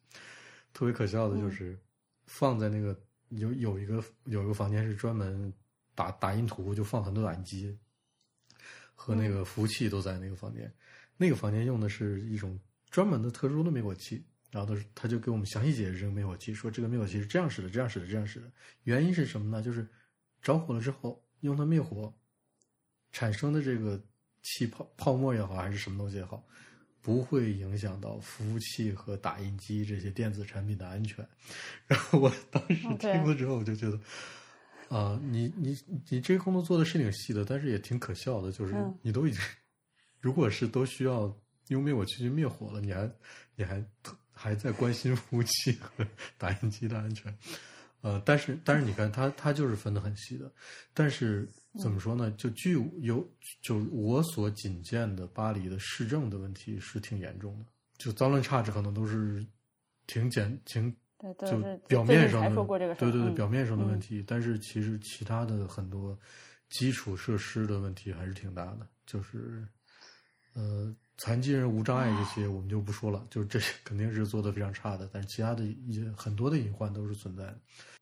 [0.72, 1.78] 特别可笑的就是
[2.26, 2.98] 放在那个
[3.28, 5.52] 有有一个有一个房间是专门。
[5.92, 7.76] 打打印图就放很多打印机，
[8.94, 10.72] 和那个服务器都在那个房间。
[11.18, 12.58] 那个房间用的是一种
[12.88, 18.50] 专门的特殊的灭火器，然后他他就给我们详细解释这个灭火器，说这个灭火器是这样使的，这样使的，这样使的。
[18.84, 19.62] 原因是什么呢？
[19.62, 19.86] 就是
[20.40, 22.14] 着火了之后用它灭火
[23.12, 24.00] 产生的这个
[24.42, 26.42] 气泡泡沫也好，还是什么东西也好，
[27.00, 31.26] 不会影响到服务器和打印机这些电子产品的安全。
[31.86, 33.98] 然后我当时听了之后，我就觉得。
[34.88, 39.40] 啊，你你你这个工作做的是挺细的，但是也挺可笑的，就是你都已经，
[40.18, 41.32] 如果是都需要
[41.68, 43.08] 用灭火器去灭火了，你还
[43.54, 43.86] 你还
[44.32, 46.04] 还在关心服务器和
[46.36, 47.32] 打印机的安全，
[48.02, 50.50] 呃，但是但是你看，它它就是分的很细的，
[50.94, 51.48] 但是
[51.78, 52.30] 怎么说呢？
[52.32, 53.28] 就据有
[53.62, 57.64] 就我所仅见的巴黎的市政的问题是挺严重的，
[57.98, 59.44] 就脏乱差这可能都是
[60.06, 60.94] 挺简挺。
[61.44, 66.18] 就表面上的，对对对，表面上的问题，但是其实其他的很多
[66.70, 68.88] 基础设施的问题还是挺大的。
[69.04, 69.68] 就是，
[70.54, 75.08] 呃，残疾人无障碍这些我们就不说了，就是这肯定是做的非常差的。
[75.12, 77.58] 但是其他的一些很多的隐患都是存在的。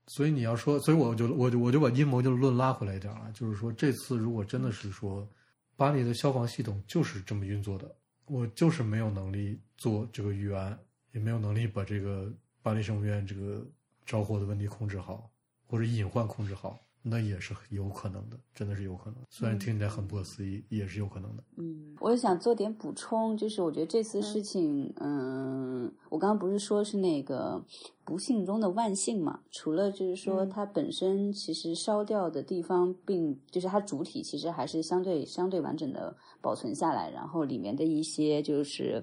[0.06, 5.28] 所以你要说，所以我就我就我就把阴谋就论拉回来一点了，就是说这次如果真的是说
[5.76, 7.94] 巴黎的消防系统就是这么运作的，
[8.26, 10.78] 我就是没有能力做这个预案，
[11.12, 12.32] 也没有能力把这个。
[12.60, 13.66] 巴黎圣母院这个
[14.04, 15.30] 着火的问题控制好，
[15.66, 16.78] 或者隐患控制好，
[17.08, 19.16] 那也是有可能的，真的是有可能。
[19.30, 21.42] 虽然听起来很不可思议，也是有可能的。
[21.56, 27.64] 嗯，我想做点补充，就是我觉得这次事情，嗯，我刚刚不是说是那个
[28.04, 29.40] 不幸中的万幸嘛？
[29.50, 39.02] 除了就是说它本身其实烧掉的地方，并就是它主体其实还是相对相对完整的保存下来，然后里面的一些就是。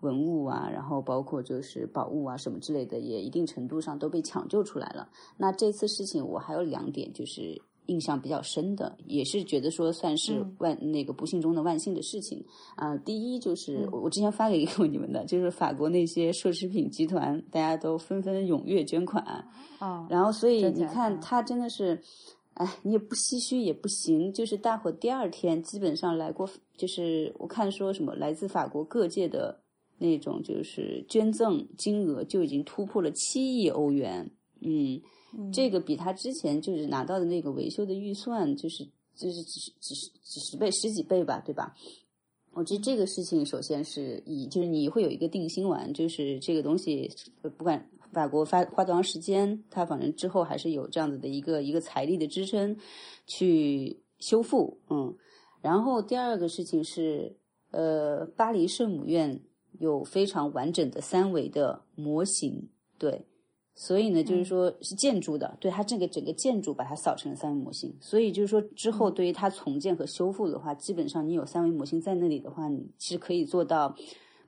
[0.00, 5.08] 文物啊，然后包括就是宝物啊什么之类的，也一定程度上都被抢救出来了。
[5.36, 12.44] 那这次事情我还有两点就是印象比较深的，也是觉得说算是万那个不幸中的万幸的事情
[12.76, 12.96] 啊。
[12.98, 20.06] 第一就是我之前发给过你们的，就是法国那些奢侈品集团，大家都纷纷踊跃捐款啊。
[20.08, 22.00] 然后所以你看，他真的是，
[22.54, 29.60] 哎，你也不唏嘘也不行，就是大伙第二天基本上来过，就是我看说什么来自法国各界的。
[30.00, 34.28] 那种就是捐赠金额就已经突破了七亿欧元，
[34.62, 35.00] 嗯，
[35.52, 38.84] 这个比他之前就是拿到的那个维修的预算就是
[39.14, 41.76] 就是几十几十几十倍十几倍吧，对吧？
[42.52, 47.08] 我觉得这个事情首先是以就是你会有一个定心丸，就是这个东西
[47.42, 52.76] 不管法国花花多长时间，它反正之后还是有这样子的一个一个财力的支撑
[53.26, 55.14] 去修复，嗯。
[55.62, 57.36] 然后第二个事情是，
[57.70, 59.40] 呃，巴黎圣母院
[59.80, 63.26] 有非常完整的三维的模型，对。
[63.74, 67.92] 所以呢，就是说是建筑的，对它这个整个建筑把它扫成了三维模型。
[68.00, 73.96] 所以就是说之后对于它重建和修复的话，基本上你有三维模型在那里的话，你其实可以做到。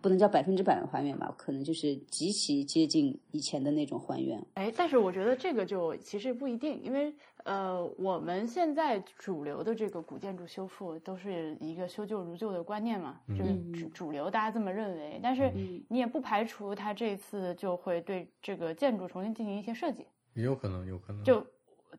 [0.02, 4.44] 不能叫百分之百的还原吧，可能就是极其接近以前的那种还原。
[4.54, 15.20] 哎，但是我觉得这个就其实不一定，因为呃，我们现在主流的这个古建筑修复都是一个修旧如旧的观念嘛，就是主主流大家这么认为。
[15.22, 15.52] 但是
[15.88, 21.46] 你也不排除他这次就会对这个建筑重新进行一些设计，也有可能，有可能就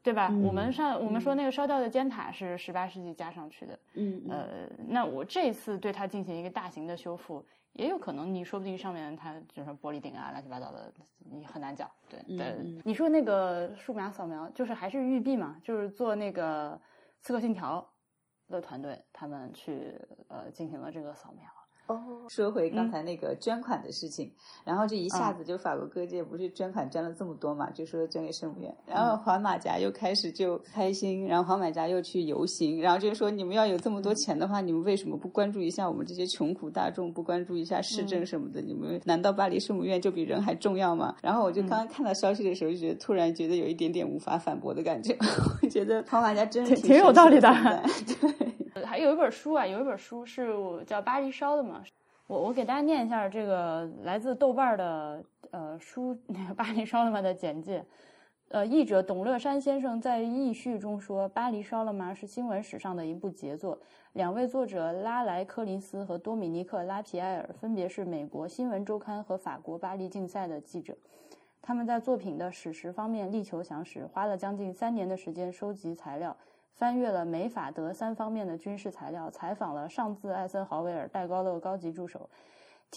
[0.01, 0.28] 对吧？
[0.43, 7.45] 我们上我们说那个烧掉的尖塔是十八世纪加上去的，嗯呃，那我这次对它进行一个大型的修复。
[7.74, 11.89] 也有可能，你说不定上面它就是玻璃顶啊，乱七八糟的，你很难讲。
[12.07, 16.71] 对对，你说那个数码扫描，就是还是育碧嘛，就是做那个
[17.21, 17.88] 《刺客信条》
[18.51, 21.43] 的团队，他们去呃进行了这个扫描。
[21.88, 24.31] 哦，说回刚才那个捐款的事情，
[24.63, 38.61] 然后这一下子就法国各界不是捐款捐了这么多嘛，就说捐给圣母院，然后黄马甲又开始就开心，然后黄马甲又去游行，然后就说你们要有这么多钱的话，你们为什么不关注一下我们这些穷苦大众，不关注一下市政什么的？
[38.61, 41.13] 你们难道巴黎圣母院就比人还重要吗？
[41.21, 45.17] 然后我就刚刚看到消息的时候，就觉得突然觉得有一点点无法反驳的感觉，
[45.61, 47.49] 我觉得黄马甲真是挺有道理的，
[48.07, 48.43] 对。
[48.86, 50.53] 还有一本书啊，有一本书是
[50.86, 51.84] 叫《巴黎烧》的嘛，
[52.27, 56.15] 我我给大家念一下这个来自豆瓣的呃书
[56.53, 57.84] 《巴黎烧了吗》的简介。
[58.49, 63.79] 呃，译者董乐山先生在译序中说，《巴黎烧了吗》是新闻史上的一部杰作。
[64.11, 70.95] 两位作者拉莱科林斯和多米尼克拉皮埃尔分别是美国新闻周刊和法国巴黎竞赛的记者，
[71.63, 76.38] 他们在作品的史实方面力求详实，花了将近三年的时间收集材料。
[76.74, 82.30] 翻阅了美法德三方面的军事材料，采访了上至艾森豪威尔戴高乐高级助手，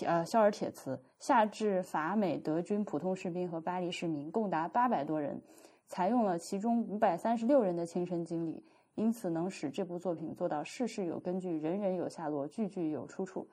[0.05, 5.41] 呃肖尔铁茨，下至法美德军普通士兵和巴黎市民，共达八百多人，
[5.87, 8.65] 采用了其中五百三十六人的亲身经历，
[8.95, 13.47] 因此能使这部作品做到事事有根据，人人有下落，句句有出处。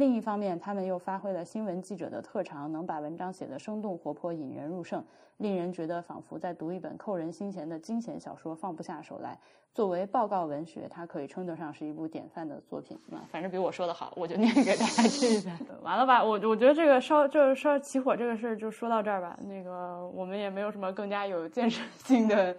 [0.00, 5.04] 另一方面，他们又发挥了新闻记者的特长，能把文章写得生动活泼、引人入胜，
[5.36, 9.38] 令人觉得仿佛在读一本扣人心弦的惊险小说，放不下手来。
[9.74, 12.98] 作为报告文学，它可以称得上是一部典范的作品。
[13.08, 15.54] 那反正比我说的好，我就念给大家听一下。
[15.84, 16.24] 完了吧？
[16.24, 19.38] 我我觉得这个烧就是烧起火这个事儿就说到这儿吧。
[19.42, 22.56] 那个我们也没有什么更加有建设性的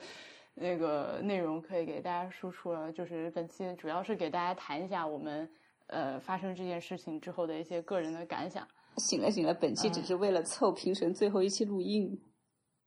[0.54, 2.92] 那个内容可以给大家输出了。
[2.92, 5.50] 就是本期主要是给大家谈一下我们。
[5.92, 8.68] 呃，发生这件事情之后的一些个人的感想。
[8.98, 12.20] 醒了醒了，本期只是为了凑评审最后一期录音。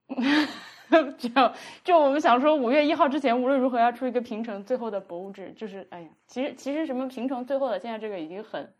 [1.16, 1.30] 就
[1.82, 5.52] 就我们想说，五月一号之前无论如何要出一个平城最后的博物志。
[5.56, 8.72] 就是哎呀，其实其实什么平城最后的，现在这个已经很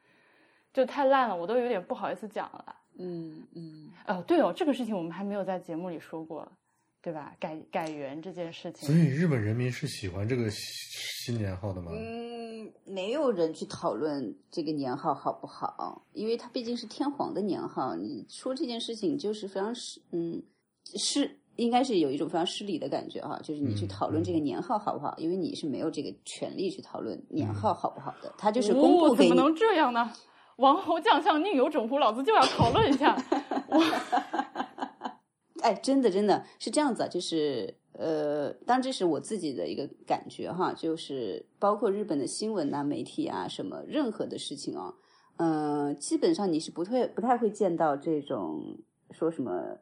[0.72, 2.76] 就太烂了，我都有点不好意思讲了。
[2.98, 3.90] 嗯嗯。
[4.06, 6.50] 哦，对哦，这个事情我们还没有在节目里说过。
[7.02, 7.36] 对吧？
[7.38, 11.90] 改改元这件事情，所以日本人民是喜欢这个新年号的吗？
[11.92, 12.33] 嗯，
[12.84, 17.94] 没有人去讨论这个年号好不好，因为它毕竟是天皇的年号。
[17.94, 20.42] 你说这件事情就是非常失，嗯，
[20.96, 23.38] 是应该是有一种非常失礼的感觉哈。
[23.42, 28.32] 就是你去讨论这个年号好不好，因为你是没有这个权利去讨论年号好不好的。
[28.38, 30.12] 他就是公布给你，怎么能这样呢？
[30.56, 31.98] 王侯将相宁有种乎？
[31.98, 33.16] 老子就要讨论一下。
[33.68, 33.82] 我。
[35.62, 44.94] 哎，真的，真的是这样子啊，就是呃，当然这是我自己的一个感觉哈，就是包括日本的新闻呐、媒体啊，什么任何的事情啊，
[45.36, 48.78] 嗯，基本上你是不太不太会见到这种
[49.12, 49.78] 说什么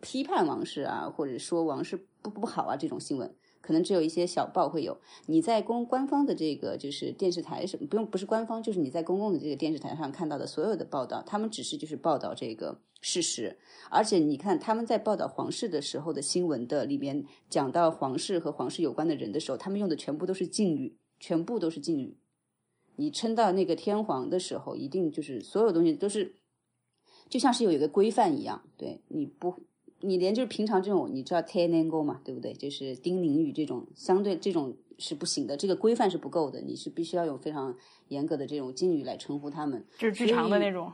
[0.00, 3.34] 批判王室啊，或者说王室不不好啊这种新闻。
[3.60, 4.96] 可能只有一些小报会有。
[5.26, 13.58] 你在公官方的这个就是电视台什么不用不是官方，就是你在公共的这个电视台上看到的所有的报道，他们只是就是报道这个事实。
[13.90, 22.16] 而且你看他们在报道皇室的时候的新闻的里面讲到皇室和皇室有关的人的时候，他们用的全部都是敬语，全部都是敬语。
[22.96, 26.34] 你称到那个天皇的时候，一定就是所有东西都是
[27.28, 29.54] 就像是有一个规范一样，对你不。
[30.00, 32.52] 你连就是平常这种，你知道 t e n a n g o 嘛，对不对？
[32.52, 36.60] 就是丁宁语这种，相对这种是不行的，这个规范是不够的。
[36.60, 37.76] 你是必须要用非常
[38.08, 40.92] 严格的这种敬语来称呼他们，就是剧场的那种。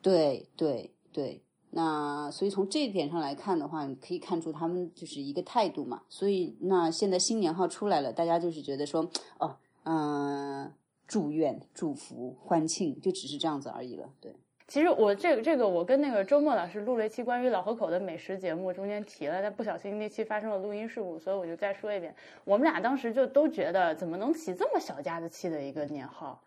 [0.00, 6.02] 对对对，那所以从这一点上来看的话，你可以看出他们就是一个态度嘛。
[6.08, 10.72] 所以那现在新年号出来了，大家就是觉得说，哦，嗯。
[11.04, 14.08] 祝愿、祝福、欢庆，就只是这样子而已了。
[14.18, 14.34] 对，
[14.72, 22.14] 其实我这个这个，我跟那个周末老师录了一期关于老河口的美食节目，中间提了，但不小心那期发生了录音事故，所以我就再说一遍。
[22.42, 26.42] 我们俩当时就都觉得，怎么能起这么小家子气的一个年号？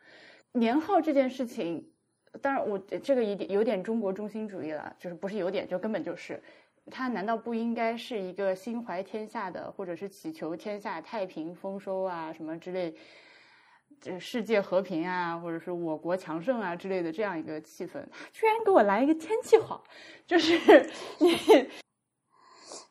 [0.54, 1.88] 年号这件事情，
[2.42, 6.42] 当然我这个一点有点中国中心主义了，就是不是有点，就根本就是。
[6.90, 12.92] 它难道不应该是一个心怀天下的，或者是祈求天下太平丰收啊什么之类，
[14.06, 18.06] 这世界和平啊，或者是我国强盛啊之类的这样一个气氛？
[18.32, 19.84] 居然给我来一个天气好，
[20.28, 20.54] 就是
[21.18, 21.36] 你，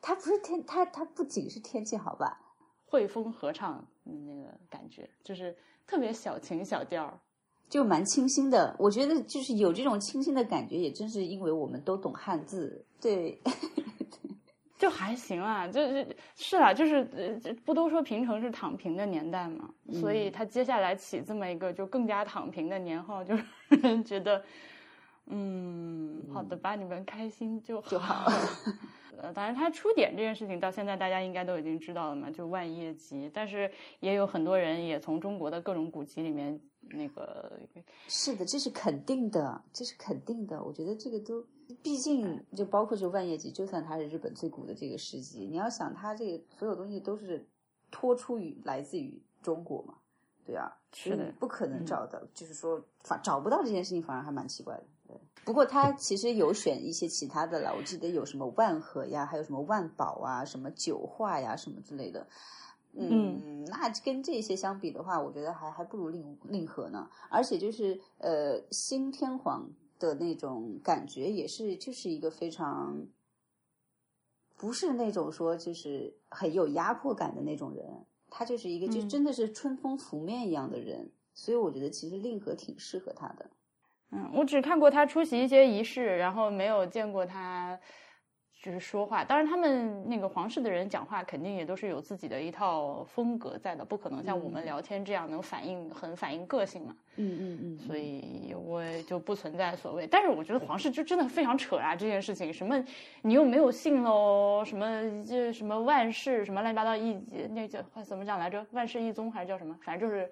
[0.02, 2.40] 它不是天，它它不仅是天气好吧？
[2.84, 5.56] 汇风合唱那个感觉，就是
[5.86, 7.20] 特别小情小调。
[7.70, 13.40] 就蛮清新的，我觉得就是有这种清新的感觉，也正是因为我们都懂汉字，对，
[14.84, 16.06] 就还行啊，就是
[16.36, 17.02] 是啦，就是
[17.64, 23.44] 不都说平城是躺平的年代嘛，所以他接下来起这么一个就更加躺平的年号，就是
[24.04, 24.44] 觉得，
[25.28, 28.30] 嗯，好的吧，你们开心就好。
[29.16, 33.70] 呃，当然，他出点这件事情到现在大家应该都已经知道了嘛，就万叶集，但是
[34.00, 36.60] 也有很多人也从中国的各种古籍里面。
[36.90, 37.58] 那个
[38.08, 40.62] 是的，这是肯定的，这是肯定的。
[40.62, 41.42] 我觉得这个都，
[41.82, 47.46] 毕竟就包括这万叶集，就算它是日本最古的这个诗集，你要想它这个所有东西都是
[47.90, 49.94] 脱出于来自于中国嘛，
[50.44, 54.84] 对啊，是的，不可能找到，就是说反找不到这件事情，反而还蛮奇怪的。
[55.06, 62.26] 对，不过他其实有选一些其他的了，我记得有什么万和呀，还有什么万宝啊，什么九化呀，什么之类的。
[62.96, 67.10] 嗯，那跟这些相比的话，我觉得还还不如令令和呢。
[67.28, 69.68] 而且就是呃，新天皇
[70.04, 73.06] 的那种感觉，也是就是一个非常
[74.56, 81.10] 不是那种说就是很有压迫感的那种人，他就是一个就真的是春风拂面一样的人。
[81.32, 83.50] 所以我觉得其实令和挺适合他的。
[84.10, 87.78] 嗯，我只看过他出席一些仪式，然后没有见过他。
[88.64, 96.96] 就是说话，当然他们那个皇室的人讲话肯定也都是有自己的一套风格在的，不可能像我们聊天这样能反映很反映个性嘛。
[97.16, 97.78] 嗯嗯嗯。
[97.78, 101.94] 所以我就不存在所谓，但是我觉得皇室就真的非常扯啊！
[101.94, 102.82] 这件事情，什么
[103.20, 107.12] 你又没有信喽，什么就什么万世什么乱七八糟一
[107.50, 108.64] 那叫怎么讲来着？
[108.70, 109.76] 万世一宗还是叫什么？
[109.82, 110.26] 反正就是。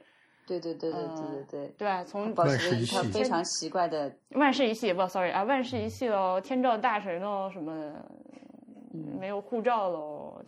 [0.45, 8.05] 对对对对对对对，对从保持一套非常奇怪的万世一系，不，sorry 啊，万世一系喽，天照大神喽，什么的，
[8.93, 10.45] 没有护照喽，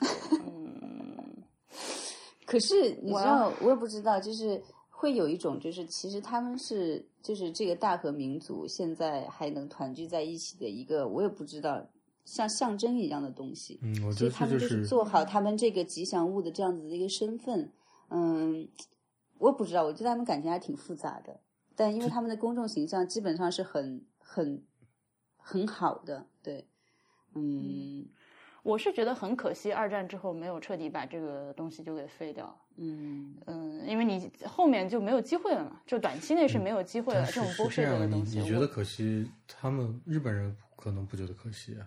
[0.46, 1.42] 嗯。
[2.46, 11.84] 可是你知道，我也不知道，就是会有一种，就是其实他们是，就是这个大和民族现在还能团聚在一起的一个，我也不知道，
[12.24, 13.80] 像象征一样的东西。
[13.82, 17.72] 嗯，我觉得他们就是做好他们这个吉祥物的这样子的一个身份，
[18.10, 18.68] 嗯。
[19.38, 21.40] 我不知道，我觉得他们感情还挺复杂的，
[21.74, 24.62] 但因为他们的公众形象基本上是很很
[25.36, 26.66] 很好的，对，
[27.34, 28.06] 嗯，
[28.64, 39.30] 我是觉得很可惜，二战之后没有彻底把这个东西就给废掉，嗯嗯，因为你后面就没有机会了嘛，就短期内是没有机会了，这种剥削的东西，你觉得可惜？
[39.46, 41.86] 他们日本人可能不觉得可惜啊。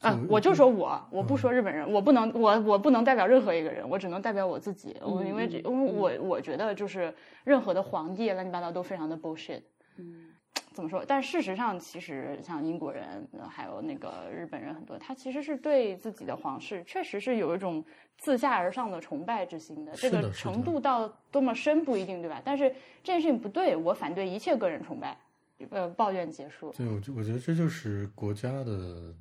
[0.00, 4.96] 啊，我就说我，我不说日本人，我不能，我我不能代表任何一个人，我只能代表我自己。
[5.02, 7.14] 我因为这，因为我我觉得就是
[7.44, 9.60] 任何的皇帝乱七八糟都非常的 bullshit。
[9.98, 10.29] 嗯，
[10.72, 11.04] 怎么说？
[11.06, 17.84] 但事实上，其实像英国人还有那个日本人很多，他其实是对自己的皇室确实是有一种
[18.16, 19.92] 自下而上的崇拜之心的。
[19.94, 22.40] 这个程度到多么深不一定，对吧？
[22.44, 22.68] 但是
[23.02, 25.16] 这件事情不对，我反对一切个人崇拜。
[25.70, 26.72] 呃，抱怨结束。
[26.72, 29.14] 对，我我觉得这就是国家的。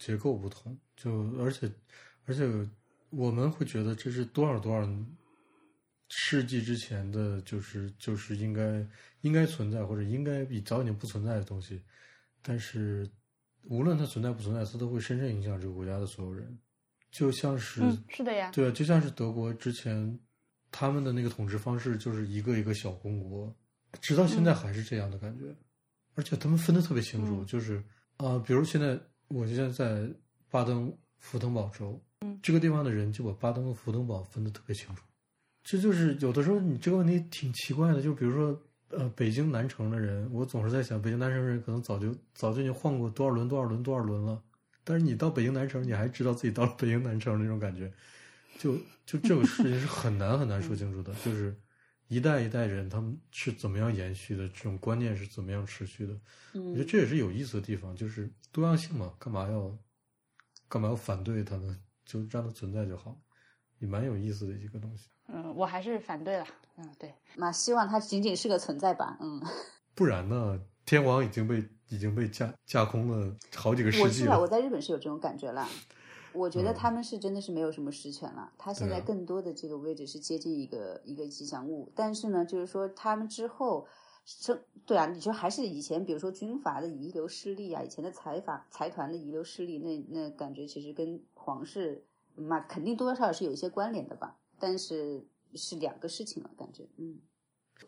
[0.00, 1.70] 结构不同，就而且
[2.24, 2.42] 而且
[3.10, 4.80] 我们会觉得这是多少多少
[6.10, 8.86] 世纪之前的，就是就是应该
[9.22, 11.80] 应该存在或者应该比早已经不存在的东西，
[12.42, 13.08] 但是
[13.62, 16.58] 无论它存在不存在，它都会深深影响这个国家的所有人。
[17.10, 20.18] 就像是是的呀，对，就像是德国之前
[20.70, 23.50] 他们的那个统治方式，就是一个一个小公国，
[24.00, 25.54] 直到现在还是这样的感觉，
[26.14, 27.82] 而且他们分的特别清楚，就是
[28.18, 29.00] 啊，比如现在。
[29.32, 30.12] 我现在在
[30.50, 35.04] 巴登福腾堡州，嗯，这个地方的人就把巴登和福腾堡分的特别清楚。
[35.62, 44.42] 这就是有的时候你这个问题挺奇怪的，就比如说，呃，北京南城的人，我总是在想，北京南城人可能早就早就已经换过多少轮多少轮多少轮了，
[44.82, 47.92] 但是你到北京南城，你还知道自己到了北京南城那种感觉，
[48.58, 51.54] 就就这个事情是很难很难说清楚的，就是
[52.08, 56.18] 一代一代人他们是怎么样延续的，这种观念是怎么样持续的。
[56.54, 59.78] 我觉得这也是有意思的地方，就是多样性嘛，干嘛要
[60.68, 61.78] 干嘛要反对它呢？
[62.04, 63.16] 就让它存在就好，
[63.78, 65.08] 也蛮有意思的一个东西。
[65.32, 66.46] 嗯，我还是反对了。
[66.76, 67.14] 嗯，对。
[67.36, 69.16] 那希望它仅仅是个存在吧。
[69.20, 69.40] 嗯。
[69.94, 70.60] 不然呢？
[70.86, 74.36] 天王已经被已经被架架空了好几个世纪了。
[74.36, 75.68] 我我在日本是有这种感觉了。
[76.32, 78.52] 我觉得他们是真的是没有什么实权了。
[78.56, 81.92] 他现在更多的这个位置是接近一个一个吉祥物。
[81.94, 83.86] 但是呢，就是说他们之后
[84.24, 92.04] 生对啊，你说还是以前比如说军阀的遗留势力啊，以前的财阀财团的遗留势力，那那感觉其实跟皇室
[92.34, 94.38] 嘛肯定多多少少是有一些关联的吧。
[94.60, 97.18] 但是是两个事情了，感觉嗯。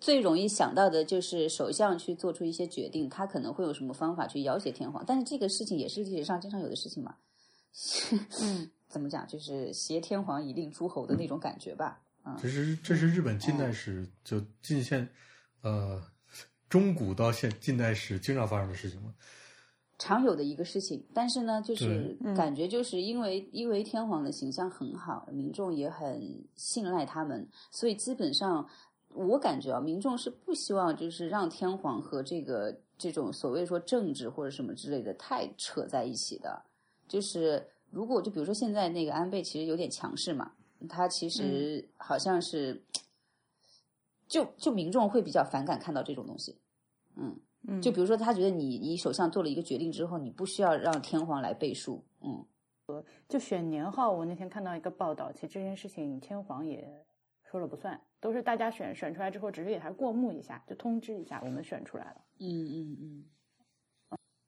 [0.00, 7.16] 最容易想到的就是首相去做出一些决定，他可能会有什么方法去要挟天皇，但是这个事情也是历史上经常有的事情嘛。
[8.40, 9.28] 嗯，怎么讲？
[9.28, 12.02] 就是挟天皇以令诸侯的那种感觉吧。
[12.24, 15.06] 嗯，这是这是日本近代史就近现，
[15.60, 16.02] 呃，
[16.70, 19.14] 中古到现近代史经常发生的事情吗？
[20.02, 28.68] 常有的一个事情，但是呢，就是感觉就是因为因为天皇的形象很好，民众也很信赖他们，所以基本上。
[29.14, 36.64] 我感觉啊，民众是不希望就是让天皇和这个这种所谓说政治或者什么之类的太扯在一起的。
[37.06, 40.52] 就是如果就比如说现在那个安倍其实有点强势嘛，
[40.88, 42.82] 他其实好像是，
[44.26, 46.56] 就就民众会比较反感看到这种东西。
[47.16, 47.36] 嗯
[47.68, 52.04] 嗯，就比如说他觉得你你首相做了一个决定之后，你不需要让天皇来背书。
[52.20, 52.44] 嗯，
[53.28, 57.04] 就选年号，我那天看到一个报道，其实这件事情天皇也。
[57.50, 62.16] 说了不算，都是大家选选出来之后，只是给他过目一下，就通知一下，我们选出来了。
[62.38, 63.24] 嗯嗯嗯。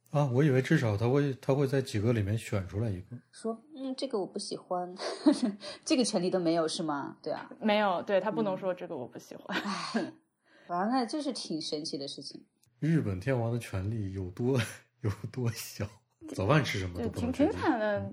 [0.08, 3.18] 啊，我以为至少他会他会在几个里面选出来一个。
[3.30, 4.94] 说，嗯，这个我不喜欢，
[5.84, 7.18] 这个权利都没有是吗？
[7.22, 9.54] 对啊，没有，对他不能说这个我不喜欢。
[9.60, 10.12] 唉，
[10.68, 12.42] 完了，这是挺神奇的事情。
[12.80, 14.60] 日本天皇的权力有多
[15.02, 15.88] 有多小？
[16.34, 17.02] 早饭吃什么？
[17.02, 18.12] 都不能挺挺惨的，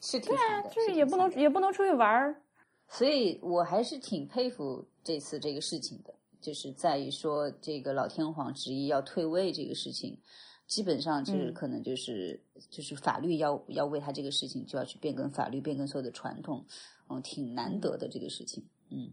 [0.00, 2.42] 是对啊，就是也不能也不能出去玩儿。
[2.88, 10.18] 所以我还是挺佩服这次这个事情的，就是在于说这个老天皇执意要退位这个事情，
[10.66, 12.38] 基本上就是可能就是
[12.70, 16.64] 就是法律要要为他这个事情就要去变更法律，变更所有的传统，
[17.08, 19.10] 嗯，挺难得的这个事情，嗯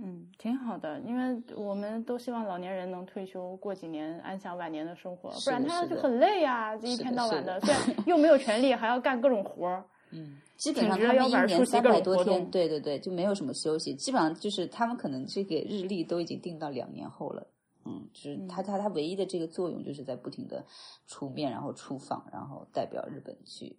[0.00, 10.38] 嗯，挺好的，因为我们都希望老年人能退休过几年安享晚年的生活，不然他就很累呀，一天到晚的，虽然又没有权利，还要干各种活儿， 嗯。
[10.56, 13.94] 基本上他们一年三百多天，对对对，就没有什么休息。
[13.94, 17.46] 基本上就是他们可能这个日历都已经定到两年后了。
[17.84, 20.64] 嗯，就是他他他唯一的这个作用就是在不停的
[21.06, 23.78] 出面，然后出访，然后代表日本去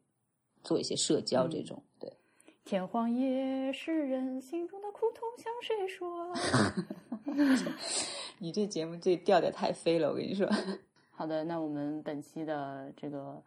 [0.63, 1.84] 做一些社交这种。
[1.99, 2.09] 对，
[2.70, 6.32] 天荒也是人心中的苦痛向谁说？
[8.38, 10.47] 你这节目这调调太飞了，我跟你说。
[11.09, 13.43] 好的，那我们本期的这个。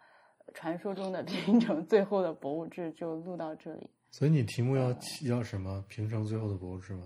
[0.54, 3.88] 传说中的平城最后的博物志就录到这里。
[4.10, 4.92] 所以你题目要
[5.24, 5.82] 要什么？
[5.88, 7.04] 平城最后的博物志吗？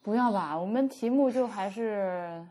[0.00, 2.46] 不要吧，我们题目就还是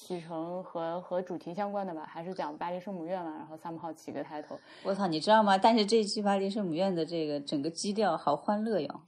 [0.00, 3.30] 启程和和主题相关的吧，还是讲巴黎圣母院嘛。
[3.36, 4.58] 然后三号起个抬头。
[4.82, 5.58] 我操，你知道吗？
[5.58, 9.00] 但是这一期巴黎圣母院的这个整个基调好欢乐哟！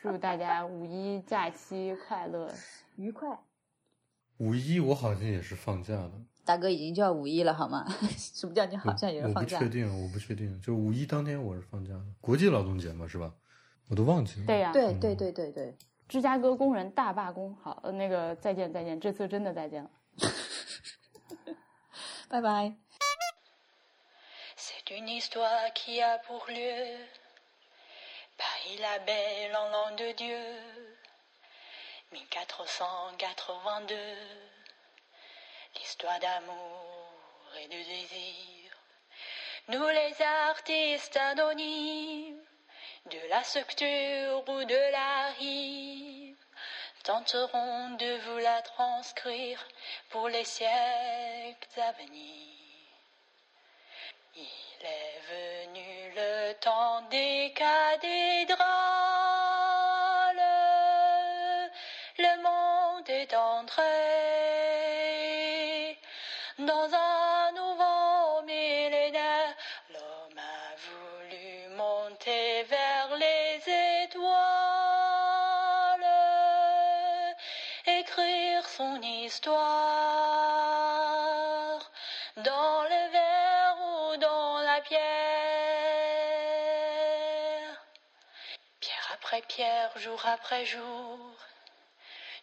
[0.00, 2.50] 祝大家五一假期快乐
[2.96, 3.38] 愉快。
[4.38, 6.12] 五一我好像也是放假的。
[6.44, 7.86] 大哥已经就要五一了，好吗？
[8.16, 9.58] 什么叫你好像也是放假？
[9.58, 10.60] 我不确定，我不确定。
[10.62, 13.32] 就五一当天我是放假的，国际劳动节嘛，是吧？
[13.90, 14.46] 我都忘记了。
[14.46, 15.76] 对呀，对对对对对。
[16.08, 19.90] 芝加哥工人大罢工，好，那个再见再见，这次真的再见了，
[24.56, 26.96] C'est une histoire qui a pour lieu
[28.36, 30.62] Paris la belle en l'an de Dieu.
[32.12, 33.96] 1482
[35.76, 37.12] L'histoire d'amour
[37.60, 38.70] et de désir.
[39.68, 42.40] Nous les artistes anonymes
[43.06, 46.17] De la structure ou de la rime
[47.04, 49.58] tenterons de vous la transcrire
[50.10, 52.46] pour les siècles à venir.
[54.36, 58.58] Il est venu le temps des cathédrales,
[62.18, 64.17] le monde est entré
[78.78, 79.56] son histoire
[82.36, 84.98] dans le verre ou dans la pierre.
[88.78, 91.18] Pierre après pierre, jour après jour,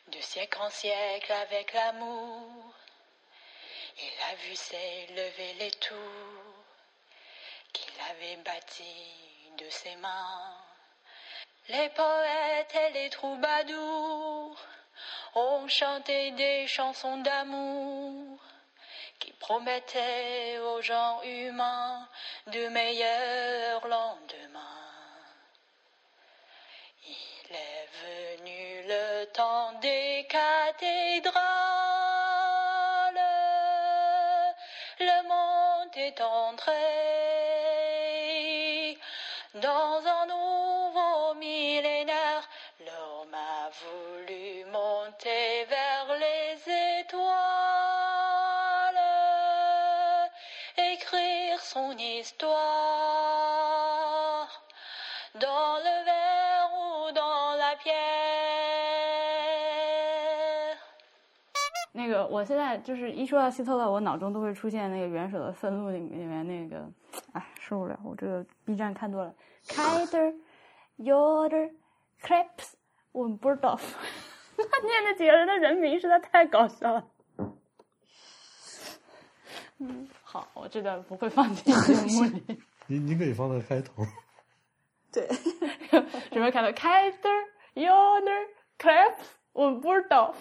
[0.10, 2.44] de siècle en siècle avec l'amour
[3.98, 6.66] il a vu s'élever les tours
[7.72, 10.58] qu'il avait bâties de ses mains.
[11.70, 14.35] Les poètes et les troubadours
[15.36, 18.40] on chantait des chansons d'amour
[19.20, 22.08] qui promettaient aux gens humains
[22.48, 24.62] de meilleurs lendemains.
[27.08, 31.34] Il est venu le temps des cathédrales,
[35.00, 37.25] le monde est entré
[51.76, 52.48] son histoire
[55.34, 57.92] dans le verre ou dans la pierre。
[61.92, 66.90] 那个，我现在就是一说到希特勒，我脑中都会出现那个《元首的愤怒》里里面那个，
[67.34, 69.36] 哎，受不了，我这个 B 站看多了。
[69.68, 70.34] Kaiser,
[70.98, 71.74] Yoder,
[72.22, 72.76] Krebs，
[73.12, 73.76] 我们不知道，
[74.56, 77.06] 他念那几个人的人名实在太搞笑了。
[79.80, 82.44] 嗯，好，我这段不会放进节目里。
[82.88, 84.06] 你你可以放在开头。
[85.10, 85.26] 对，
[86.30, 89.14] 什么开头？Kaiser, Yoder, clap，
[89.54, 90.36] 我们不知道。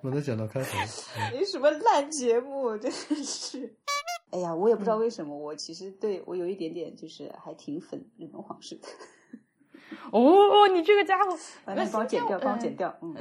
[0.00, 0.68] 我能讲到开头。
[1.34, 3.76] 你什么烂节目，真是！
[4.30, 8.88] 哎呀，我也不知道为什么，我其实对我有一点点，就是还挺粉日本皇室的。
[10.12, 12.98] 哦，你这个家伙， 把那帮我剪掉，帮我剪掉。
[13.02, 13.14] 嗯。